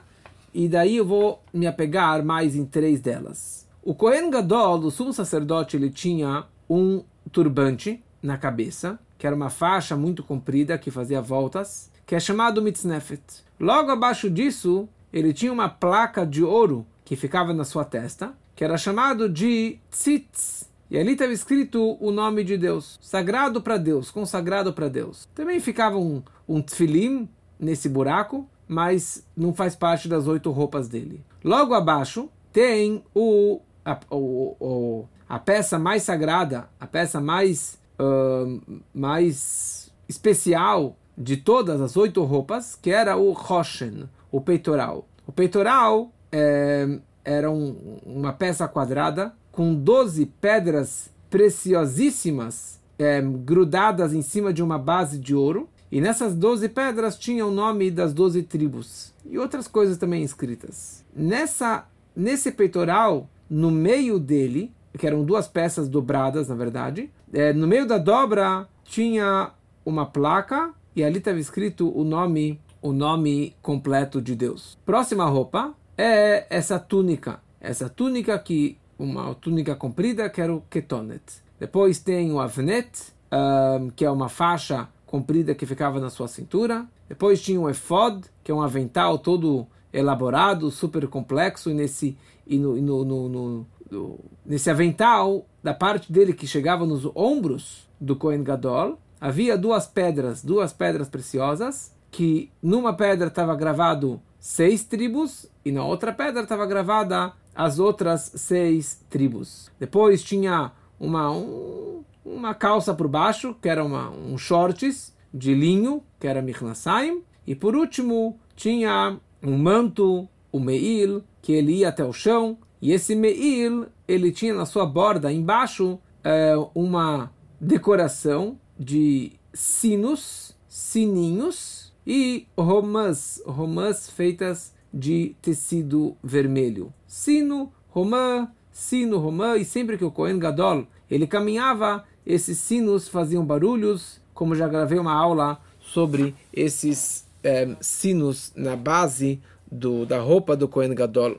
e 0.54 0.70
daí 0.70 0.98
eu 0.98 1.06
vou 1.06 1.42
me 1.52 1.66
apegar 1.66 2.24
mais 2.24 2.56
em 2.56 2.66
três 2.66 3.02
delas. 3.02 3.68
O 3.86 3.94
Kohen 3.94 4.30
Gadol, 4.30 4.80
o 4.80 4.90
sumo 4.90 5.12
sacerdote, 5.12 5.76
ele 5.76 5.90
tinha 5.90 6.46
um 6.70 7.04
turbante 7.34 8.02
na 8.22 8.38
cabeça, 8.38 8.98
que 9.18 9.28
era 9.28 9.36
uma 9.36 9.50
faixa 9.50 9.98
muito 9.98 10.24
comprida 10.24 10.78
que 10.78 10.90
fazia 10.90 11.22
voltas, 11.22 11.92
que 12.06 12.16
é 12.16 12.20
chamado 12.20 12.62
mitznefet. 12.62 13.22
Logo 13.60 13.92
abaixo 13.92 14.30
disso, 14.30 14.88
ele 15.12 15.34
tinha 15.34 15.52
uma 15.52 15.68
placa 15.68 16.26
de 16.26 16.42
ouro 16.42 16.88
que 17.04 17.18
ficava 17.18 17.54
na 17.54 17.66
sua 17.66 17.84
testa, 17.84 18.34
que 18.56 18.64
era 18.64 18.78
chamado 18.78 19.28
de 19.28 19.78
tzitz. 19.92 20.72
E 20.90 20.98
ali 20.98 21.12
estava 21.12 21.34
escrito 21.34 21.98
o 22.00 22.10
nome 22.10 22.46
de 22.46 22.58
Deus, 22.58 22.98
sagrado 23.02 23.62
para 23.62 23.76
Deus, 23.76 24.10
consagrado 24.10 24.72
para 24.72 24.88
Deus. 24.88 25.28
Também 25.36 25.60
ficava 25.60 25.98
um, 25.98 26.24
um 26.48 26.62
tfilim 26.62 27.28
nesse 27.60 27.90
buraco, 27.90 28.48
mas 28.66 29.28
não 29.36 29.54
faz 29.54 29.76
parte 29.76 30.08
das 30.08 30.26
oito 30.26 30.52
roupas 30.52 30.88
dele. 30.88 31.22
Logo 31.44 31.74
abaixo 31.74 32.30
tem 32.54 33.04
o 33.14 33.60
a, 33.86 34.00
o, 34.10 34.56
o, 34.60 35.06
a 35.28 35.40
peça 35.40 35.78
mais 35.78 36.04
sagrada, 36.04 36.70
a 36.80 36.88
peça 36.88 37.20
mais, 37.20 37.78
uh, 38.00 38.62
mais 38.94 39.92
especial 40.08 40.96
de 41.18 41.38
todas 41.38 41.82
as 41.82 41.96
oito 41.96 42.24
roupas, 42.24 42.76
que 42.76 42.90
era 42.90 43.16
o 43.18 43.32
Roshen, 43.32 44.10
o 44.32 44.42
peitoral. 44.42 45.08
O 45.28 45.32
peitoral 45.32 46.12
é, 46.32 47.00
era 47.24 47.50
um, 47.50 48.00
uma 48.06 48.34
peça 48.34 48.68
quadrada 48.68 49.34
com 49.52 49.74
12 49.74 50.26
pedras 50.42 51.10
preciosíssimas 51.30 52.80
é, 52.98 53.22
grudadas 53.22 54.14
em 54.14 54.22
cima 54.22 54.52
de 54.52 54.64
uma 54.64 54.78
base 54.78 55.20
de 55.20 55.36
ouro. 55.36 55.70
E 55.92 56.02
nessas 56.02 56.34
12 56.34 56.70
pedras 56.70 57.18
tinha 57.18 57.46
o 57.46 57.52
nome 57.52 57.92
das 57.92 58.14
12 58.14 58.42
tribos 58.44 59.14
e 59.24 59.38
outras 59.38 59.68
coisas 59.68 59.98
também 59.98 60.24
escritas. 60.24 61.04
Nessa, 61.16 61.88
nesse 62.16 62.52
peitoral 62.52 63.30
no 63.50 63.72
meio 63.72 64.20
dele, 64.20 64.72
que 64.98 65.08
eram 65.08 65.24
duas 65.24 65.48
peças 65.48 65.88
dobradas, 65.88 66.48
na 66.50 66.56
verdade, 66.56 67.10
é, 67.34 67.52
no 67.52 67.68
meio 67.68 67.88
da 67.88 67.98
dobra 67.98 68.68
tinha 68.84 69.52
uma 69.86 70.06
placa 70.06 70.72
e 70.96 71.04
ali 71.04 71.18
estava 71.18 71.40
escrito 71.40 71.92
o 71.98 72.04
nome, 72.04 72.60
o 72.82 72.92
nome 72.92 73.56
completo 73.62 74.22
de 74.22 74.36
Deus. 74.36 74.78
Próxima 74.86 75.26
roupa 75.26 75.74
é 75.98 76.46
essa 76.50 76.80
túnica, 76.80 77.40
essa 77.60 77.90
túnica 77.90 78.38
que 78.38 78.78
uma 78.98 79.34
túnica 79.36 79.76
comprida 79.76 80.30
que 80.30 80.42
era 80.42 80.54
o 80.54 80.62
ketonet. 80.70 81.44
Depois 81.60 82.00
tem 82.00 82.32
o 82.32 82.40
avnet, 82.40 83.14
um, 83.32 83.90
que 83.90 84.06
é 84.06 84.12
uma 84.12 84.30
faixa 84.30 84.88
comprida 85.06 85.56
que 85.56 85.66
ficava 85.66 86.00
na 86.00 86.10
sua 86.10 86.28
cintura. 86.28 86.86
Depois 87.08 87.42
tinha 87.42 87.60
o 87.60 87.70
efod, 87.70 88.26
que 88.44 88.52
é 88.52 88.56
um 88.56 88.62
avental 88.62 89.18
todo 89.18 89.68
elaborado, 89.92 90.72
super 90.72 91.08
complexo, 91.08 91.70
e 91.70 91.74
nesse, 91.74 92.18
e 92.46 92.58
no, 92.58 92.76
no, 92.76 93.04
no, 93.04 93.68
no, 93.90 94.20
nesse 94.46 94.70
avental, 94.70 95.46
da 95.62 95.74
parte 95.74 96.12
dele 96.12 96.34
que 96.34 96.48
chegava 96.48 96.86
nos 96.86 97.10
ombros 97.16 97.88
do 98.00 98.16
Kohen 98.16 98.44
Gadol, 98.44 99.00
havia 99.20 99.58
duas 99.58 99.88
pedras, 99.88 100.44
duas 100.44 100.74
pedras 100.74 101.08
preciosas, 101.08 101.94
que 102.12 102.52
numa 102.62 102.94
pedra 102.94 103.28
estava 103.28 103.56
gravado 103.56 104.22
seis 104.40 104.84
tribos 104.84 105.50
e 105.64 105.72
na 105.72 105.86
outra 105.86 106.12
pedra 106.12 106.44
estava 106.44 106.66
gravada 106.66 107.34
as 107.56 107.80
outras 107.80 108.34
seis 108.36 109.04
tribos. 109.10 109.72
Depois 109.80 110.24
tinha 110.24 110.72
uma, 111.00 111.32
um, 111.32 112.04
uma 112.26 112.54
calça 112.54 112.94
por 112.94 113.08
baixo, 113.08 113.56
que 113.62 113.70
era 113.70 113.84
uma, 113.84 114.10
um 114.10 114.38
shorts 114.38 115.16
de 115.34 115.54
linho, 115.54 116.04
que 116.20 116.28
era 116.28 116.42
Michnasayim. 116.42 117.24
E 117.46 117.56
por 117.56 117.76
último, 117.76 118.40
tinha 118.56 119.18
um 119.42 119.58
manto, 119.58 120.28
o 120.52 120.60
meil, 120.60 121.24
que 121.44 121.52
ele 121.52 121.74
ia 121.74 121.90
até 121.90 122.04
o 122.04 122.14
chão, 122.14 122.58
e 122.82 122.94
esse 122.94 123.14
meil, 123.16 123.86
ele 124.08 124.32
tinha 124.32 124.54
na 124.54 124.66
sua 124.66 124.86
borda 124.86 125.32
embaixo 125.32 126.00
é, 126.24 126.54
uma 126.74 127.32
decoração 127.60 128.58
de 128.80 129.34
sinos, 129.54 130.56
sininhos 130.70 131.94
e 132.08 132.48
romãs, 132.58 133.42
romãs 133.46 134.10
feitas 134.10 134.74
de 134.92 135.36
tecido 135.42 136.16
vermelho. 136.24 136.94
Sino, 137.06 137.74
romã, 137.90 138.50
sino, 138.72 139.18
romã, 139.18 139.58
e 139.58 139.66
sempre 139.66 139.98
que 139.98 140.06
o 140.06 140.12
Kohen 140.12 140.40
Gadol 140.40 140.88
ele 141.12 141.28
caminhava, 141.28 142.06
esses 142.26 142.58
sinos 142.58 143.10
faziam 143.10 143.46
barulhos, 143.46 144.22
como 144.34 144.56
já 144.56 144.68
gravei 144.68 144.98
uma 144.98 145.14
aula 145.14 145.60
sobre 145.82 146.34
esses 146.54 147.28
é, 147.44 147.76
sinos 147.82 148.54
na 148.56 148.78
base 148.78 149.42
do, 149.74 150.06
da 150.06 150.20
roupa 150.20 150.56
do 150.56 150.68
Kohen 150.68 150.94
Gadol. 150.94 151.38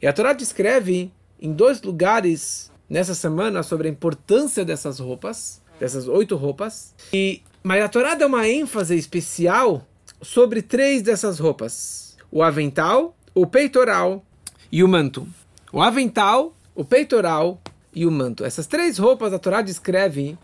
E 0.00 0.06
a 0.06 0.12
Torá 0.12 0.32
descreve 0.32 1.10
em 1.40 1.52
dois 1.52 1.82
lugares 1.82 2.70
nessa 2.88 3.14
semana 3.14 3.62
sobre 3.62 3.88
a 3.88 3.90
importância 3.90 4.64
dessas 4.64 4.98
roupas, 4.98 5.62
dessas 5.80 6.06
oito 6.06 6.36
roupas. 6.36 6.94
E 7.12 7.42
mas 7.62 7.82
a 7.82 7.88
Torá 7.88 8.14
dá 8.14 8.26
uma 8.26 8.48
ênfase 8.48 8.96
especial 8.96 9.86
sobre 10.20 10.60
três 10.60 11.02
dessas 11.02 11.38
roupas: 11.38 12.16
o 12.30 12.42
avental, 12.42 13.16
o 13.34 13.46
peitoral 13.46 14.24
e 14.70 14.82
o 14.82 14.88
manto. 14.88 15.26
O 15.72 15.80
avental, 15.80 16.54
o 16.74 16.84
peitoral 16.84 17.60
e 17.94 18.04
o 18.04 18.10
manto. 18.10 18.44
Essas 18.44 18.66
três 18.66 18.98
roupas 18.98 19.32
a 19.32 19.38
Torá 19.38 19.62
descreve 19.62 20.36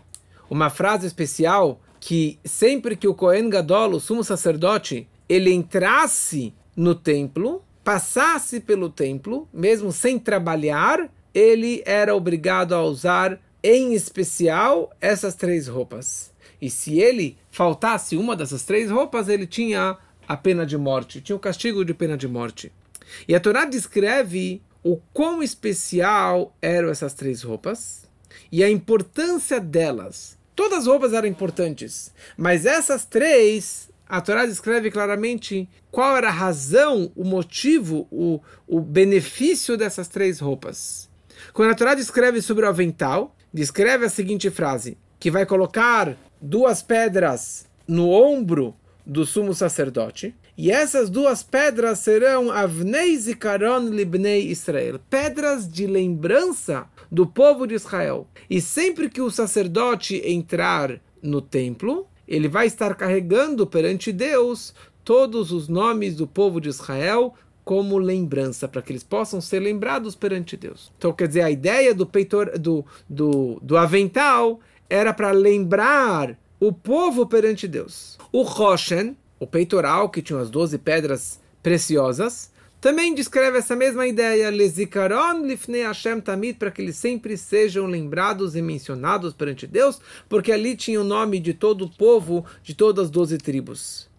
uma 0.49 0.69
frase 0.69 1.05
especial 1.05 1.79
que 1.99 2.39
sempre 2.45 2.95
que 2.95 3.07
o 3.07 3.13
Kohen 3.13 3.49
Gadol, 3.49 3.91
o 3.91 3.99
sumo 3.99 4.23
sacerdote, 4.23 5.07
ele 5.27 5.53
entrasse 5.53 6.53
no 6.79 6.95
templo, 6.95 7.61
passasse 7.83 8.61
pelo 8.61 8.89
templo, 8.89 9.49
mesmo 9.51 9.91
sem 9.91 10.17
trabalhar, 10.17 11.11
ele 11.33 11.83
era 11.85 12.15
obrigado 12.15 12.73
a 12.73 12.81
usar 12.81 13.37
em 13.61 13.93
especial 13.93 14.89
essas 15.01 15.35
três 15.35 15.67
roupas. 15.67 16.31
E 16.61 16.69
se 16.69 16.97
ele 16.97 17.37
faltasse 17.51 18.15
uma 18.15 18.33
dessas 18.33 18.63
três 18.63 18.89
roupas, 18.89 19.27
ele 19.27 19.45
tinha 19.45 19.97
a 20.25 20.37
pena 20.37 20.65
de 20.65 20.77
morte, 20.77 21.19
tinha 21.19 21.35
o 21.35 21.39
castigo 21.39 21.83
de 21.83 21.93
pena 21.93 22.15
de 22.15 22.29
morte. 22.29 22.71
E 23.27 23.35
a 23.35 23.41
Torá 23.41 23.65
descreve 23.65 24.61
o 24.81 25.01
quão 25.11 25.43
especial 25.43 26.55
eram 26.61 26.87
essas 26.87 27.13
três 27.13 27.41
roupas 27.43 28.07
e 28.49 28.63
a 28.63 28.69
importância 28.69 29.59
delas. 29.59 30.37
Todas 30.55 30.79
as 30.79 30.87
roupas 30.87 31.11
eram 31.11 31.27
importantes, 31.27 32.13
mas 32.37 32.65
essas 32.65 33.03
três, 33.03 33.88
a 34.09 34.19
Torá 34.19 34.47
descreve 34.47 34.89
claramente 34.89 35.69
qual 35.91 36.17
era 36.17 36.29
a 36.29 36.31
razão, 36.31 37.11
o 37.15 37.23
motivo, 37.23 38.07
o, 38.11 38.41
o 38.67 38.81
benefício 38.81 39.77
dessas 39.77 40.07
três 40.07 40.39
roupas. 40.39 41.07
Quando 41.53 41.71
a 41.71 41.75
Torá 41.75 41.93
descreve 41.93 42.41
sobre 42.41 42.65
o 42.65 42.69
avental, 42.69 43.35
descreve 43.53 44.05
a 44.05 44.09
seguinte 44.09 44.49
frase: 44.49 44.97
que 45.19 45.29
vai 45.29 45.45
colocar 45.45 46.17
duas 46.41 46.81
pedras 46.81 47.67
no 47.87 48.09
ombro 48.09 48.75
do 49.05 49.25
sumo 49.25 49.53
sacerdote, 49.53 50.35
e 50.57 50.71
essas 50.71 51.09
duas 51.09 51.43
pedras 51.43 51.99
serão 51.99 52.51
Avnei 52.51 53.15
Zikaron 53.15 53.89
Libnei 53.89 54.49
Israel, 54.49 54.99
pedras 55.09 55.71
de 55.71 55.85
lembrança 55.87 56.87
do 57.11 57.25
povo 57.25 57.65
de 57.65 57.75
Israel. 57.75 58.27
E 58.49 58.59
sempre 58.59 59.09
que 59.09 59.21
o 59.21 59.31
sacerdote 59.31 60.21
entrar 60.25 60.99
no 61.21 61.41
templo, 61.41 62.08
ele 62.29 62.47
vai 62.47 62.67
estar 62.67 62.93
carregando 62.93 63.65
perante 63.65 64.11
Deus 64.11 64.71
todos 65.03 65.51
os 65.51 65.67
nomes 65.67 66.15
do 66.15 66.27
povo 66.27 66.61
de 66.61 66.69
Israel 66.69 67.33
como 67.65 67.97
lembrança, 67.97 68.67
para 68.67 68.83
que 68.83 68.91
eles 68.91 69.03
possam 69.03 69.41
ser 69.41 69.59
lembrados 69.59 70.15
perante 70.15 70.55
Deus. 70.55 70.91
Então, 70.97 71.11
quer 71.11 71.27
dizer, 71.27 71.41
a 71.41 71.49
ideia 71.49 71.93
do, 71.93 72.05
peitor, 72.05 72.57
do, 72.57 72.85
do, 73.09 73.59
do 73.63 73.75
avental 73.75 74.59
era 74.87 75.11
para 75.11 75.31
lembrar 75.31 76.37
o 76.59 76.71
povo 76.71 77.25
perante 77.25 77.67
Deus. 77.67 78.17
O 78.31 78.43
Roshen, 78.43 79.17
o 79.39 79.47
peitoral, 79.47 80.09
que 80.09 80.21
tinha 80.21 80.39
as 80.39 80.51
12 80.51 80.77
pedras 80.77 81.39
preciosas, 81.63 82.51
também 82.81 83.13
descreve 83.13 83.57
essa 83.57 83.75
mesma 83.75 84.07
ideia, 84.07 84.49
Lezikaron 84.49 85.45
lifnei 85.45 85.83
Hashem 85.83 86.21
tamid, 86.21 86.57
para 86.57 86.71
que 86.71 86.81
eles 86.81 86.95
sempre 86.95 87.35
sejam 87.37 87.85
lembrados 87.85 88.55
e 88.55 88.61
mencionados 88.61 89.33
perante 89.33 89.67
Deus, 89.67 89.99
porque 90.29 90.51
ali 90.51 90.75
tinha 90.77 91.01
o 91.01 91.03
nome 91.03 91.39
de 91.39 91.53
todo 91.53 91.85
o 91.85 91.89
povo, 91.89 92.45
de 92.63 92.73
todas 92.73 93.05
as 93.05 93.11
12 93.11 93.37
tribos. 93.37 94.09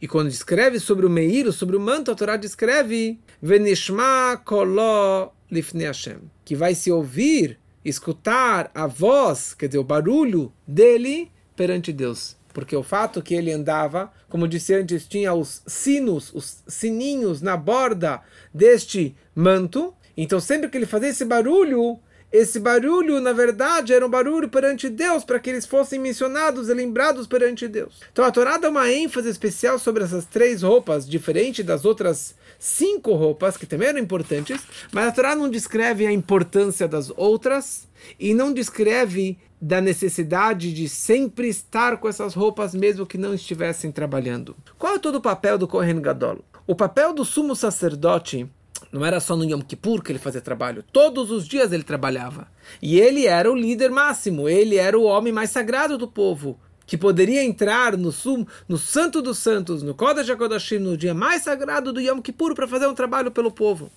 E 0.00 0.08
quando 0.08 0.30
descreve 0.30 0.80
sobre 0.80 1.04
o 1.04 1.10
Meir, 1.10 1.52
sobre 1.52 1.76
o 1.76 1.80
manto, 1.80 2.10
a 2.10 2.14
Torá 2.14 2.36
descreve 2.36 3.18
Venishma 3.40 4.40
kolo 4.44 5.32
lifnei 5.50 5.86
Hashem, 5.86 6.18
que 6.44 6.56
vai 6.56 6.74
se 6.74 6.90
ouvir 6.90 7.58
escutar 7.84 8.70
a 8.74 8.86
voz, 8.86 9.54
quer 9.54 9.66
dizer, 9.68 9.78
o 9.78 9.84
barulho 9.84 10.52
dele 10.66 11.30
perante 11.54 11.92
Deus. 11.92 12.35
Porque 12.56 12.74
o 12.74 12.82
fato 12.82 13.20
que 13.20 13.34
ele 13.34 13.52
andava, 13.52 14.10
como 14.30 14.48
disse 14.48 14.72
antes, 14.72 15.06
tinha 15.06 15.34
os 15.34 15.60
sinos, 15.66 16.32
os 16.32 16.62
sininhos 16.66 17.42
na 17.42 17.54
borda 17.54 18.22
deste 18.52 19.14
manto. 19.34 19.92
Então, 20.16 20.40
sempre 20.40 20.70
que 20.70 20.78
ele 20.78 20.86
fazia 20.86 21.10
esse 21.10 21.26
barulho, 21.26 22.00
esse 22.32 22.58
barulho, 22.58 23.20
na 23.20 23.34
verdade, 23.34 23.92
era 23.92 24.06
um 24.06 24.08
barulho 24.08 24.48
perante 24.48 24.88
Deus, 24.88 25.22
para 25.22 25.38
que 25.38 25.50
eles 25.50 25.66
fossem 25.66 26.00
mencionados 26.00 26.70
e 26.70 26.74
lembrados 26.74 27.26
perante 27.26 27.68
Deus. 27.68 28.00
Então 28.10 28.24
a 28.24 28.30
Torá 28.30 28.56
dá 28.56 28.70
uma 28.70 28.90
ênfase 28.90 29.28
especial 29.28 29.78
sobre 29.78 30.04
essas 30.04 30.24
três 30.24 30.62
roupas, 30.62 31.06
diferente 31.06 31.62
das 31.62 31.84
outras 31.84 32.34
cinco 32.58 33.12
roupas, 33.12 33.58
que 33.58 33.66
também 33.66 33.88
eram 33.88 33.98
importantes, 33.98 34.62
mas 34.92 35.08
a 35.08 35.12
Torá 35.12 35.36
não 35.36 35.50
descreve 35.50 36.06
a 36.06 36.12
importância 36.12 36.88
das 36.88 37.12
outras 37.16 37.86
e 38.18 38.34
não 38.34 38.52
descreve 38.52 39.38
da 39.60 39.80
necessidade 39.80 40.72
de 40.72 40.88
sempre 40.88 41.48
estar 41.48 41.98
com 41.98 42.08
essas 42.08 42.34
roupas, 42.34 42.74
mesmo 42.74 43.06
que 43.06 43.18
não 43.18 43.34
estivessem 43.34 43.90
trabalhando. 43.90 44.56
Qual 44.78 44.94
é 44.94 44.98
todo 44.98 45.16
o 45.16 45.20
papel 45.20 45.56
do 45.56 45.66
Kohen 45.68 46.00
Gadol? 46.00 46.44
O 46.66 46.74
papel 46.74 47.12
do 47.12 47.24
sumo 47.24 47.54
sacerdote 47.54 48.48
não 48.92 49.04
era 49.04 49.20
só 49.20 49.36
no 49.36 49.44
Yom 49.44 49.60
Kippur 49.60 50.02
que 50.02 50.12
ele 50.12 50.18
fazia 50.18 50.40
trabalho. 50.40 50.84
Todos 50.92 51.30
os 51.30 51.46
dias 51.46 51.72
ele 51.72 51.82
trabalhava. 51.82 52.48
E 52.80 52.98
ele 52.98 53.26
era 53.26 53.50
o 53.50 53.54
líder 53.54 53.90
máximo. 53.90 54.48
Ele 54.48 54.76
era 54.76 54.98
o 54.98 55.04
homem 55.04 55.32
mais 55.32 55.50
sagrado 55.50 55.96
do 55.96 56.08
povo. 56.08 56.58
Que 56.86 56.96
poderia 56.96 57.42
entrar 57.42 57.96
no, 57.96 58.12
sum, 58.12 58.46
no 58.68 58.78
Santo 58.78 59.20
dos 59.20 59.38
Santos, 59.38 59.82
no 59.82 59.94
Kodesh 59.94 60.30
HaKodashim, 60.30 60.78
no 60.78 60.96
dia 60.96 61.12
mais 61.12 61.42
sagrado 61.42 61.92
do 61.92 62.00
Yom 62.00 62.20
Kippur, 62.20 62.54
para 62.54 62.68
fazer 62.68 62.86
um 62.86 62.94
trabalho 62.94 63.30
pelo 63.30 63.50
povo. 63.50 63.90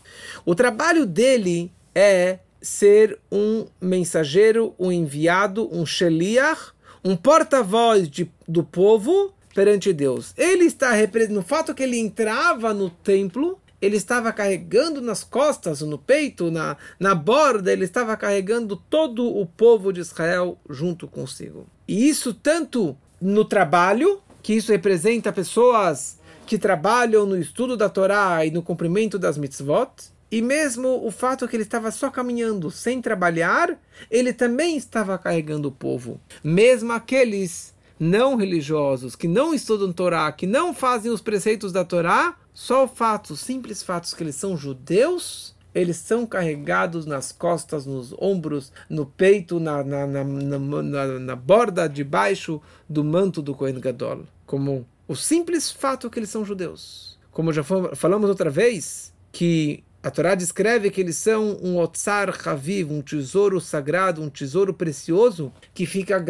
O 0.43 0.55
trabalho 0.55 1.05
dele 1.05 1.71
é 1.93 2.39
ser 2.61 3.19
um 3.31 3.65
mensageiro, 3.79 4.73
um 4.77 4.91
enviado, 4.91 5.69
um 5.71 5.85
sheliach, 5.85 6.73
um 7.03 7.15
porta-voz 7.15 8.09
do 8.47 8.63
povo 8.63 9.33
perante 9.53 9.91
Deus. 9.93 10.33
Ele 10.37 10.65
está 10.65 10.91
no 11.29 11.41
fato 11.41 11.73
que 11.73 11.83
ele 11.83 11.97
entrava 11.97 12.73
no 12.73 12.89
templo, 12.89 13.59
ele 13.81 13.95
estava 13.95 14.31
carregando 14.33 15.01
nas 15.01 15.23
costas, 15.23 15.81
no 15.81 15.97
peito, 15.97 16.51
na, 16.51 16.75
na 16.99 17.15
borda, 17.15 17.71
ele 17.71 17.85
estava 17.85 18.15
carregando 18.17 18.75
todo 18.75 19.25
o 19.25 19.45
povo 19.45 19.93
de 19.93 20.01
Israel 20.01 20.57
junto 20.69 21.07
consigo. 21.07 21.65
E 21.87 22.09
isso 22.09 22.33
tanto 22.33 22.97
no 23.21 23.45
trabalho, 23.45 24.21
que 24.41 24.53
isso 24.53 24.71
representa 24.71 25.31
pessoas 25.31 26.19
que 26.45 26.57
trabalham 26.57 27.25
no 27.25 27.37
estudo 27.37 27.77
da 27.77 27.87
Torá 27.89 28.45
e 28.45 28.51
no 28.51 28.63
cumprimento 28.63 29.19
das 29.19 29.37
mitzvot, 29.37 29.91
e 30.31 30.41
mesmo 30.41 31.05
o 31.05 31.09
fato 31.09 31.47
que 31.47 31.55
ele 31.55 31.63
estava 31.63 31.91
só 31.91 32.09
caminhando, 32.09 32.69
sem 32.69 33.01
trabalhar, 33.01 33.79
ele 34.11 34.31
também 34.31 34.77
estava 34.77 35.17
carregando 35.17 35.69
o 35.69 35.71
povo. 35.71 36.19
Mesmo 36.43 36.91
aqueles 36.93 37.73
não 37.99 38.35
religiosos, 38.35 39.15
que 39.15 39.27
não 39.27 39.53
estudam 39.53 39.91
Torá, 39.91 40.31
que 40.31 40.47
não 40.47 40.73
fazem 40.73 41.11
os 41.11 41.21
preceitos 41.21 41.71
da 41.71 41.83
Torá, 41.83 42.37
só 42.53 42.85
o 42.85 42.87
fato, 42.87 43.35
simples 43.35 43.81
fatos 43.81 44.13
que 44.13 44.23
eles 44.23 44.35
são 44.35 44.55
judeus, 44.55 45.55
eles 45.73 45.97
são 45.97 46.25
carregados 46.25 47.05
nas 47.05 47.31
costas, 47.31 47.85
nos 47.85 48.13
ombros, 48.19 48.71
no 48.89 49.05
peito, 49.05 49.59
na, 49.59 49.83
na, 49.83 50.07
na, 50.07 50.23
na, 50.23 51.05
na 51.19 51.35
borda 51.35 51.87
de 51.87 52.03
baixo 52.03 52.61
do 52.87 53.03
manto 53.03 53.41
do 53.41 53.53
Kohen 53.53 53.79
Gadol. 53.79 54.23
Como 54.45 54.85
o 55.07 55.15
simples 55.15 55.71
fato 55.71 56.09
que 56.09 56.19
eles 56.19 56.29
são 56.29 56.45
judeus. 56.45 57.17
Como 57.31 57.53
já 57.53 57.63
falamos 57.63 58.29
outra 58.29 58.49
vez, 58.49 59.13
que 59.31 59.83
a 60.01 60.09
Torá 60.09 60.33
descreve 60.33 60.89
que 60.89 61.01
eles 61.01 61.17
são 61.17 61.57
um 61.61 61.77
otzar 61.77 62.33
haviv, 62.47 62.91
um 62.91 63.01
tesouro 63.01 63.59
sagrado, 63.59 64.21
um 64.21 64.29
tesouro 64.29 64.73
precioso, 64.73 65.51
que 65.73 65.85
fica 65.85 66.23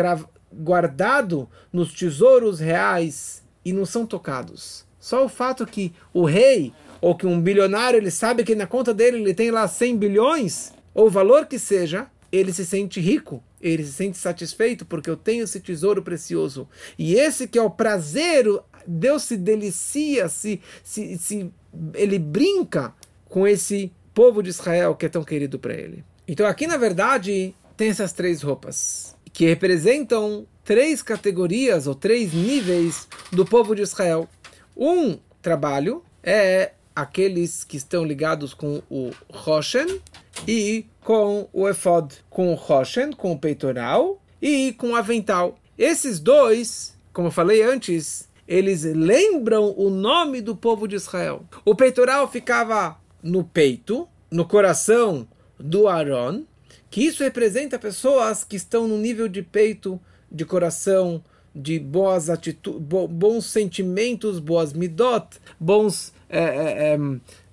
guardado 0.51 1.47
nos 1.71 1.93
tesouros 1.93 2.59
reais 2.59 3.43
e 3.63 3.71
não 3.71 3.85
são 3.85 4.05
tocados. 4.07 4.85
Só 4.99 5.23
o 5.23 5.29
fato 5.29 5.65
que 5.67 5.93
o 6.11 6.25
rei 6.25 6.73
ou 6.99 7.15
que 7.15 7.27
um 7.27 7.39
bilionário 7.39 7.97
ele 7.97 8.11
sabe 8.11 8.43
que 8.43 8.55
na 8.55 8.65
conta 8.65 8.93
dele 8.93 9.17
ele 9.17 9.33
tem 9.33 9.51
lá 9.51 9.67
100 9.67 9.97
bilhões, 9.97 10.73
ou 10.93 11.05
o 11.07 11.11
valor 11.11 11.45
que 11.45 11.59
seja, 11.59 12.07
ele 12.31 12.51
se 12.51 12.65
sente 12.65 12.99
rico, 12.99 13.43
ele 13.61 13.83
se 13.83 13.93
sente 13.93 14.17
satisfeito 14.17 14.85
porque 14.85 15.09
eu 15.09 15.15
tenho 15.15 15.43
esse 15.43 15.59
tesouro 15.59 16.01
precioso. 16.01 16.67
E 16.97 17.13
esse 17.13 17.47
que 17.47 17.57
é 17.57 17.61
o 17.61 17.69
prazer, 17.69 18.45
Deus 18.85 19.23
se 19.23 19.37
delicia, 19.37 20.27
se, 20.27 20.59
se, 20.83 21.17
se 21.17 21.51
ele 21.93 22.17
brinca 22.17 22.93
com 23.29 23.47
esse 23.47 23.91
povo 24.13 24.43
de 24.43 24.49
Israel 24.49 24.95
que 24.95 25.05
é 25.05 25.09
tão 25.09 25.23
querido 25.23 25.57
para 25.57 25.73
ele. 25.73 26.03
Então 26.27 26.45
aqui 26.45 26.67
na 26.67 26.75
verdade 26.75 27.55
tem 27.77 27.89
essas 27.89 28.11
três 28.11 28.41
roupas 28.41 29.15
que 29.31 29.45
representam 29.45 30.45
três 30.65 31.01
categorias 31.01 31.87
ou 31.87 31.95
três 31.95 32.33
níveis 32.33 33.07
do 33.31 33.45
povo 33.45 33.73
de 33.73 33.83
Israel. 33.83 34.27
Um 34.75 35.17
trabalho 35.41 36.03
é 36.21 36.73
aqueles 36.95 37.63
que 37.63 37.77
estão 37.77 38.03
ligados 38.03 38.53
com 38.53 38.81
o 38.89 39.11
Roshen 39.31 40.01
e 40.47 40.85
com 41.01 41.47
o 41.53 41.67
Efod, 41.69 42.13
com 42.29 42.51
o 42.51 42.55
Roshen, 42.55 43.11
com 43.13 43.31
o 43.31 43.39
peitoral 43.39 44.21
e 44.41 44.73
com 44.73 44.91
o 44.91 44.95
avental. 44.95 45.57
Esses 45.77 46.19
dois, 46.19 46.93
como 47.13 47.29
eu 47.29 47.31
falei 47.31 47.63
antes, 47.63 48.27
eles 48.47 48.83
lembram 48.83 49.73
o 49.77 49.89
nome 49.89 50.41
do 50.41 50.55
povo 50.55 50.87
de 50.87 50.95
Israel. 50.95 51.45
O 51.63 51.73
peitoral 51.73 52.29
ficava 52.29 52.97
no 53.21 53.43
peito, 53.43 54.07
no 54.31 54.45
coração 54.45 55.27
do 55.59 55.87
Aaron, 55.87 56.43
que 56.89 57.01
isso 57.01 57.23
representa 57.23 57.77
pessoas 57.77 58.43
que 58.43 58.55
estão 58.55 58.87
no 58.87 58.97
nível 58.97 59.27
de 59.27 59.41
peito, 59.41 59.99
de 60.31 60.45
coração, 60.45 61.23
de 61.53 61.79
boas 61.79 62.29
atitudes, 62.29 62.81
bons 63.09 63.45
sentimentos, 63.45 64.39
boas 64.39 64.73
midot, 64.73 65.39
bons 65.59 66.13
é, 66.29 66.93
é, 66.93 66.99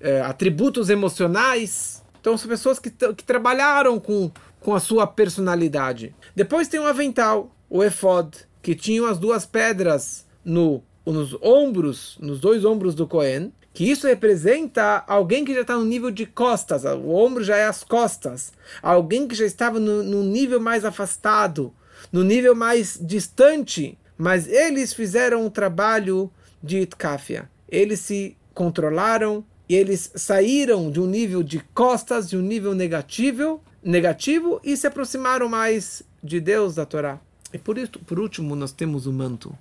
é, 0.01 0.21
atributos 0.21 0.91
emocionais. 0.91 2.03
Então 2.21 2.37
são 2.37 2.49
pessoas 2.49 2.79
que, 2.79 2.91
que 2.91 3.25
trabalharam 3.25 3.99
com, 3.99 4.31
com 4.61 4.75
a 4.75 4.81
sua 4.81 5.07
personalidade. 5.07 6.15
Depois 6.35 6.69
tem 6.69 6.81
o 6.81 6.87
avental, 6.87 7.51
o 7.69 7.83
efod, 7.83 8.31
que 8.63 8.75
tinham 8.75 9.07
as 9.07 9.19
duas 9.19 9.47
pedras 9.47 10.27
no, 10.45 10.83
nos 11.05 11.37
ombros, 11.43 12.19
nos 12.21 12.41
dois 12.41 12.65
ombros 12.65 12.95
do 12.95 13.07
Cohen, 13.07 13.53
que 13.77 13.91
isso 13.91 14.07
representa 14.07 15.05
alguém 15.07 15.45
que 15.45 15.53
já 15.53 15.61
está 15.61 15.77
no 15.77 15.85
nível 15.85 16.11
de 16.11 16.25
costas, 16.25 16.85
o 16.85 17.11
ombro 17.11 17.45
já 17.45 17.59
é 17.59 17.67
as 17.67 17.85
costas, 17.85 18.51
alguém 18.83 19.29
que 19.29 19.35
já 19.35 19.45
estava 19.45 19.79
no, 19.79 20.03
no 20.03 20.23
nível 20.23 20.59
mais 20.59 20.83
afastado, 20.83 21.71
no 22.11 22.25
nível 22.25 22.55
mais 22.55 22.99
distante, 22.99 23.99
mas 24.17 24.49
eles 24.49 24.95
fizeram 24.95 25.45
um 25.45 25.51
trabalho 25.51 26.33
de 26.63 26.79
itkafia. 26.79 27.51
Eles 27.69 28.01
se 28.01 28.35
controlaram 28.55 29.45
e 29.69 29.75
eles 29.75 30.11
saíram 30.15 30.91
de 30.91 30.99
um 30.99 31.07
nível 31.07 31.43
de 31.43 31.61
costas, 31.75 32.31
de 32.31 32.39
um 32.39 32.41
nível 32.41 32.75
negativo, 32.75 33.63
negativo 33.83 34.59
e 34.65 34.75
se 34.75 34.87
aproximaram 34.87 35.51
mais 35.51 36.03
de 36.25 36.41
Deus, 36.41 36.77
da 36.77 36.87
Torá. 36.87 37.21
E 37.53 37.59
por, 37.59 37.77
isso, 37.77 37.93
por 38.07 38.19
último, 38.19 38.57
nós 38.57 38.73
temos 38.73 39.07
o 39.07 39.13
manto. 39.13 39.55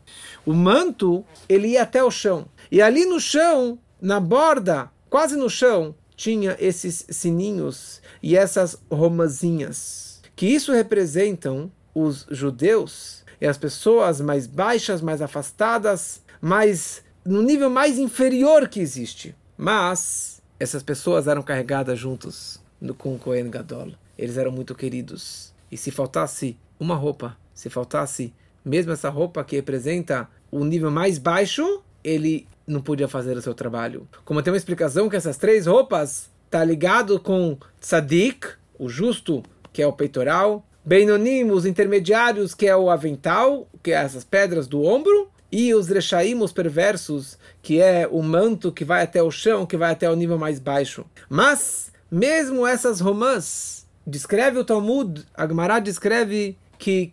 O 0.45 0.53
manto, 0.53 1.25
ele 1.49 1.67
ia 1.69 1.83
até 1.83 2.01
o 2.01 2.09
chão. 2.09 2.47
E 2.71 2.81
ali 2.81 3.05
no 3.05 3.19
chão, 3.19 3.77
na 4.01 4.19
borda, 4.19 4.89
quase 5.09 5.35
no 5.35 5.49
chão, 5.49 5.95
tinha 6.15 6.55
esses 6.59 7.05
sininhos 7.09 8.01
e 8.21 8.35
essas 8.35 8.77
romazinhas. 8.91 10.21
Que 10.35 10.47
isso 10.47 10.71
representam 10.71 11.71
os 11.93 12.25
judeus 12.29 13.23
e 13.39 13.45
as 13.45 13.57
pessoas 13.57 14.19
mais 14.21 14.47
baixas, 14.47 15.01
mais 15.01 15.21
afastadas, 15.21 16.21
mais 16.41 17.03
no 17.23 17.41
nível 17.41 17.69
mais 17.69 17.97
inferior 17.97 18.67
que 18.67 18.79
existe. 18.79 19.35
Mas 19.57 20.41
essas 20.59 20.83
pessoas 20.83 21.27
eram 21.27 21.41
carregadas 21.41 21.97
juntos 21.97 22.61
com 22.97 23.15
o 23.15 23.19
Kohen 23.19 23.49
Gadol. 23.49 23.93
Eles 24.17 24.37
eram 24.37 24.51
muito 24.51 24.75
queridos. 24.75 25.53
E 25.71 25.77
se 25.77 25.91
faltasse 25.91 26.57
uma 26.79 26.95
roupa, 26.95 27.37
se 27.53 27.69
faltasse 27.69 28.33
mesmo 28.63 28.91
essa 28.91 29.09
roupa 29.09 29.43
que 29.43 29.55
representa 29.55 30.29
o 30.51 30.63
nível 30.63 30.91
mais 30.91 31.17
baixo, 31.17 31.81
ele 32.03 32.47
não 32.67 32.81
podia 32.81 33.07
fazer 33.07 33.37
o 33.37 33.41
seu 33.41 33.53
trabalho. 33.53 34.07
Como 34.23 34.41
tem 34.41 34.51
uma 34.51 34.57
explicação 34.57 35.09
que 35.09 35.15
essas 35.15 35.37
três 35.37 35.67
roupas 35.67 36.29
tá 36.49 36.63
ligado 36.63 37.19
com 37.19 37.57
tzadik, 37.79 38.47
o 38.77 38.89
justo, 38.89 39.43
que 39.71 39.81
é 39.81 39.87
o 39.87 39.93
peitoral, 39.93 40.65
Beinonim, 40.83 41.49
os 41.49 41.65
intermediários, 41.65 42.53
que 42.53 42.67
é 42.67 42.75
o 42.75 42.91
avental, 42.91 43.67
que 43.81 43.91
é 43.91 43.95
essas 43.95 44.23
pedras 44.23 44.67
do 44.67 44.83
ombro, 44.83 45.29
e 45.51 45.73
os 45.73 45.87
rechaim, 45.87 46.39
os 46.41 46.51
perversos, 46.51 47.39
que 47.61 47.81
é 47.81 48.07
o 48.09 48.21
manto 48.21 48.71
que 48.71 48.85
vai 48.85 49.01
até 49.01 49.21
o 49.23 49.31
chão, 49.31 49.65
que 49.65 49.77
vai 49.77 49.91
até 49.91 50.09
o 50.09 50.15
nível 50.15 50.37
mais 50.37 50.59
baixo. 50.59 51.05
Mas, 51.27 51.91
mesmo 52.11 52.67
essas 52.67 52.99
romãs, 52.99 53.87
descreve 54.05 54.59
o 54.59 54.63
Talmud, 54.63 55.25
Agmará 55.33 55.79
descreve 55.79 56.57
que 56.77 57.11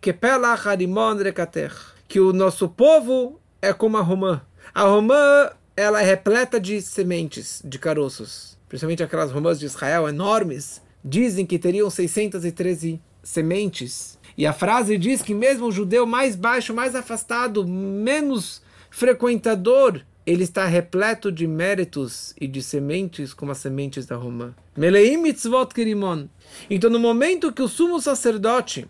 que 2.09 2.21
o 2.21 2.33
nosso 2.33 2.69
povo 2.69 3.41
é 3.63 3.73
como 3.73 3.97
a 3.97 4.03
romã. 4.03 4.43
A 4.75 4.85
romã, 4.85 5.51
ela 5.77 6.01
é 6.01 6.05
repleta 6.05 6.59
de 6.59 6.81
sementes, 6.81 7.61
de 7.63 7.79
caroços. 7.79 8.59
Principalmente 8.69 9.03
aquelas 9.03 9.31
romãs 9.31 9.59
de 9.59 9.67
Israel 9.67 10.09
enormes. 10.09 10.81
Dizem 11.05 11.45
que 11.45 11.59
teriam 11.59 11.91
613 11.91 12.99
sementes. 13.23 14.19
E 14.37 14.47
a 14.47 14.53
frase 14.55 14.97
diz 14.97 15.21
que 15.21 15.35
mesmo 15.35 15.67
o 15.67 15.73
judeu 15.73 16.07
mais 16.07 16.35
baixo, 16.35 16.73
mais 16.73 16.95
afastado, 16.95 17.67
menos 17.67 18.63
frequentador, 18.91 20.01
ele 20.25 20.45
está 20.45 20.65
repleto 20.65 21.31
de 21.31 21.47
méritos 21.47 22.35
e 22.41 22.47
de 22.47 22.63
sementes 22.63 23.35
como 23.35 23.53
as 23.53 23.59
sementes 23.59 24.07
da 24.07 24.17
romã. 24.17 24.55
Meleim 24.75 25.19
mitzvot 25.19 25.75
kirimon. 25.75 26.29
Então, 26.71 26.89
no 26.89 26.99
momento 26.99 27.53
que 27.53 27.63
o 27.63 27.69
sumo 27.69 28.01
sacerdote 28.01 28.89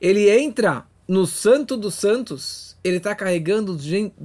ele 0.00 0.30
entra 0.30 0.84
no 1.08 1.26
Santo 1.26 1.76
dos 1.76 1.94
Santos, 1.94 2.65
ele 2.86 2.98
está 2.98 3.14
carregando 3.14 3.78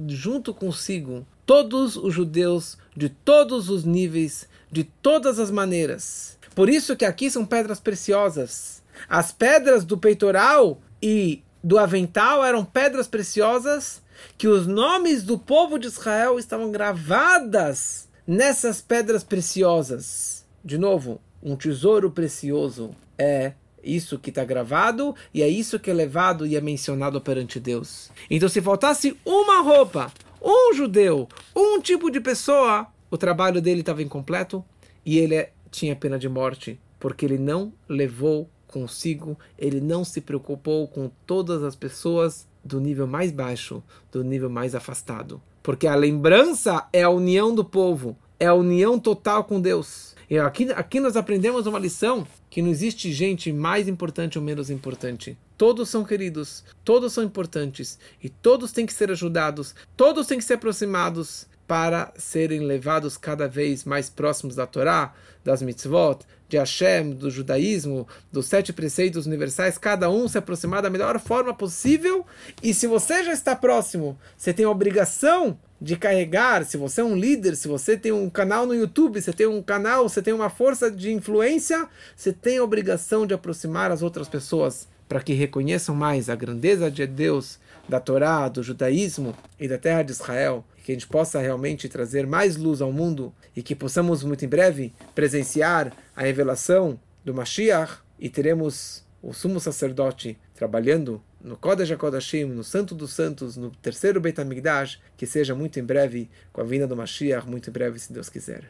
junto 0.08 0.54
consigo 0.54 1.26
todos 1.44 1.96
os 1.96 2.14
judeus 2.14 2.78
de 2.96 3.08
todos 3.08 3.68
os 3.68 3.84
níveis, 3.84 4.48
de 4.70 4.84
todas 4.84 5.38
as 5.38 5.50
maneiras. 5.50 6.38
Por 6.54 6.68
isso 6.68 6.96
que 6.96 7.04
aqui 7.04 7.30
são 7.30 7.44
pedras 7.44 7.80
preciosas 7.80 8.82
as 9.08 9.32
pedras 9.32 9.84
do 9.84 9.98
peitoral 9.98 10.80
e 11.00 11.42
do 11.62 11.78
avental 11.78 12.44
eram 12.44 12.64
pedras 12.64 13.06
preciosas 13.06 14.02
que 14.38 14.48
os 14.48 14.66
nomes 14.66 15.22
do 15.22 15.38
povo 15.38 15.78
de 15.78 15.86
Israel 15.86 16.38
estavam 16.38 16.70
gravadas 16.70 18.08
nessas 18.26 18.80
pedras 18.80 19.24
preciosas. 19.24 20.44
De 20.64 20.78
novo, 20.78 21.20
um 21.42 21.56
tesouro 21.56 22.10
precioso 22.10 22.94
é 23.18 23.52
isso 23.82 24.18
que 24.18 24.30
está 24.30 24.44
gravado 24.44 25.14
e 25.32 25.42
é 25.42 25.48
isso 25.48 25.78
que 25.78 25.90
é 25.90 25.94
levado 25.94 26.46
e 26.46 26.56
é 26.56 26.60
mencionado 26.60 27.20
perante 27.20 27.58
Deus. 27.58 28.10
Então, 28.30 28.48
se 28.48 28.60
faltasse 28.60 29.16
uma 29.24 29.60
roupa, 29.60 30.12
um 30.40 30.74
judeu, 30.74 31.28
um 31.54 31.80
tipo 31.80 32.10
de 32.10 32.20
pessoa, 32.20 32.86
o 33.10 33.18
trabalho 33.18 33.60
dele 33.60 33.80
estava 33.80 34.02
incompleto 34.02 34.64
e 35.04 35.18
ele 35.18 35.48
tinha 35.70 35.96
pena 35.96 36.18
de 36.18 36.28
morte, 36.28 36.80
porque 36.98 37.24
ele 37.24 37.38
não 37.38 37.72
levou 37.88 38.48
consigo, 38.66 39.38
ele 39.58 39.80
não 39.80 40.04
se 40.04 40.20
preocupou 40.20 40.88
com 40.88 41.10
todas 41.26 41.62
as 41.62 41.76
pessoas 41.76 42.48
do 42.64 42.80
nível 42.80 43.06
mais 43.06 43.30
baixo, 43.30 43.82
do 44.10 44.22
nível 44.24 44.48
mais 44.48 44.74
afastado. 44.74 45.40
Porque 45.62 45.86
a 45.86 45.94
lembrança 45.94 46.86
é 46.92 47.02
a 47.02 47.10
união 47.10 47.54
do 47.54 47.64
povo, 47.64 48.16
é 48.38 48.46
a 48.46 48.54
união 48.54 48.98
total 48.98 49.44
com 49.44 49.60
Deus. 49.60 50.16
E 50.28 50.38
aqui, 50.38 50.70
aqui 50.72 50.98
nós 50.98 51.16
aprendemos 51.16 51.66
uma 51.66 51.78
lição 51.78 52.26
que 52.52 52.60
não 52.60 52.68
existe 52.68 53.10
gente 53.10 53.50
mais 53.50 53.88
importante 53.88 54.38
ou 54.38 54.44
menos 54.44 54.68
importante. 54.68 55.38
Todos 55.56 55.88
são 55.88 56.04
queridos, 56.04 56.62
todos 56.84 57.14
são 57.14 57.24
importantes 57.24 57.98
e 58.22 58.28
todos 58.28 58.72
têm 58.72 58.84
que 58.84 58.92
ser 58.92 59.10
ajudados, 59.10 59.74
todos 59.96 60.26
têm 60.26 60.36
que 60.36 60.44
ser 60.44 60.54
aproximados 60.54 61.46
para 61.66 62.12
serem 62.16 62.60
levados 62.60 63.16
cada 63.16 63.48
vez 63.48 63.84
mais 63.84 64.10
próximos 64.10 64.56
da 64.56 64.66
Torá, 64.66 65.14
das 65.44 65.62
mitzvot, 65.62 66.20
de 66.48 66.58
Hashem, 66.58 67.12
do 67.12 67.30
judaísmo, 67.30 68.06
dos 68.30 68.46
sete 68.46 68.72
preceitos 68.72 69.26
universais, 69.26 69.78
cada 69.78 70.10
um 70.10 70.28
se 70.28 70.36
aproximar 70.36 70.82
da 70.82 70.90
melhor 70.90 71.18
forma 71.18 71.54
possível. 71.54 72.26
E 72.62 72.74
se 72.74 72.86
você 72.86 73.24
já 73.24 73.32
está 73.32 73.56
próximo, 73.56 74.18
você 74.36 74.52
tem 74.52 74.66
a 74.66 74.70
obrigação 74.70 75.58
de 75.80 75.96
carregar, 75.96 76.64
se 76.64 76.76
você 76.76 77.00
é 77.00 77.04
um 77.04 77.16
líder, 77.16 77.56
se 77.56 77.66
você 77.66 77.96
tem 77.96 78.12
um 78.12 78.30
canal 78.30 78.66
no 78.66 78.74
YouTube, 78.74 79.20
você 79.20 79.32
tem 79.32 79.46
um 79.46 79.62
canal, 79.62 80.08
você 80.08 80.22
tem 80.22 80.32
uma 80.32 80.50
força 80.50 80.90
de 80.90 81.10
influência, 81.10 81.88
você 82.14 82.32
tem 82.32 82.58
a 82.58 82.64
obrigação 82.64 83.26
de 83.26 83.34
aproximar 83.34 83.90
as 83.90 84.02
outras 84.02 84.28
pessoas 84.28 84.86
para 85.08 85.20
que 85.20 85.32
reconheçam 85.32 85.94
mais 85.94 86.30
a 86.30 86.36
grandeza 86.36 86.90
de 86.90 87.06
Deus, 87.06 87.58
da 87.88 87.98
Torá, 87.98 88.48
do 88.48 88.62
judaísmo 88.62 89.34
e 89.58 89.66
da 89.66 89.76
terra 89.76 90.02
de 90.02 90.12
Israel 90.12 90.64
que 90.82 90.92
a 90.92 90.94
gente 90.94 91.06
possa 91.06 91.40
realmente 91.40 91.88
trazer 91.88 92.26
mais 92.26 92.56
luz 92.56 92.80
ao 92.80 92.92
mundo 92.92 93.32
e 93.54 93.62
que 93.62 93.74
possamos 93.74 94.24
muito 94.24 94.44
em 94.44 94.48
breve 94.48 94.92
presenciar 95.14 95.92
a 96.14 96.22
revelação 96.22 96.98
do 97.24 97.32
Mashiach 97.32 97.98
e 98.18 98.28
teremos 98.28 99.04
o 99.22 99.32
sumo 99.32 99.60
sacerdote 99.60 100.36
trabalhando 100.54 101.22
no 101.40 101.56
Kodesh 101.56 101.90
HaKodashim, 101.90 102.44
no 102.44 102.64
Santo 102.64 102.94
dos 102.94 103.12
Santos, 103.12 103.56
no 103.56 103.70
terceiro 103.70 104.20
Beit 104.20 104.40
HaMikdash, 104.40 105.00
que 105.16 105.26
seja 105.26 105.54
muito 105.54 105.78
em 105.78 105.84
breve 105.84 106.30
com 106.52 106.60
a 106.60 106.64
vinda 106.64 106.86
do 106.86 106.96
Mashiach, 106.96 107.48
muito 107.48 107.68
em 107.68 107.72
breve, 107.72 107.98
se 107.98 108.12
Deus 108.12 108.28
quiser. 108.28 108.64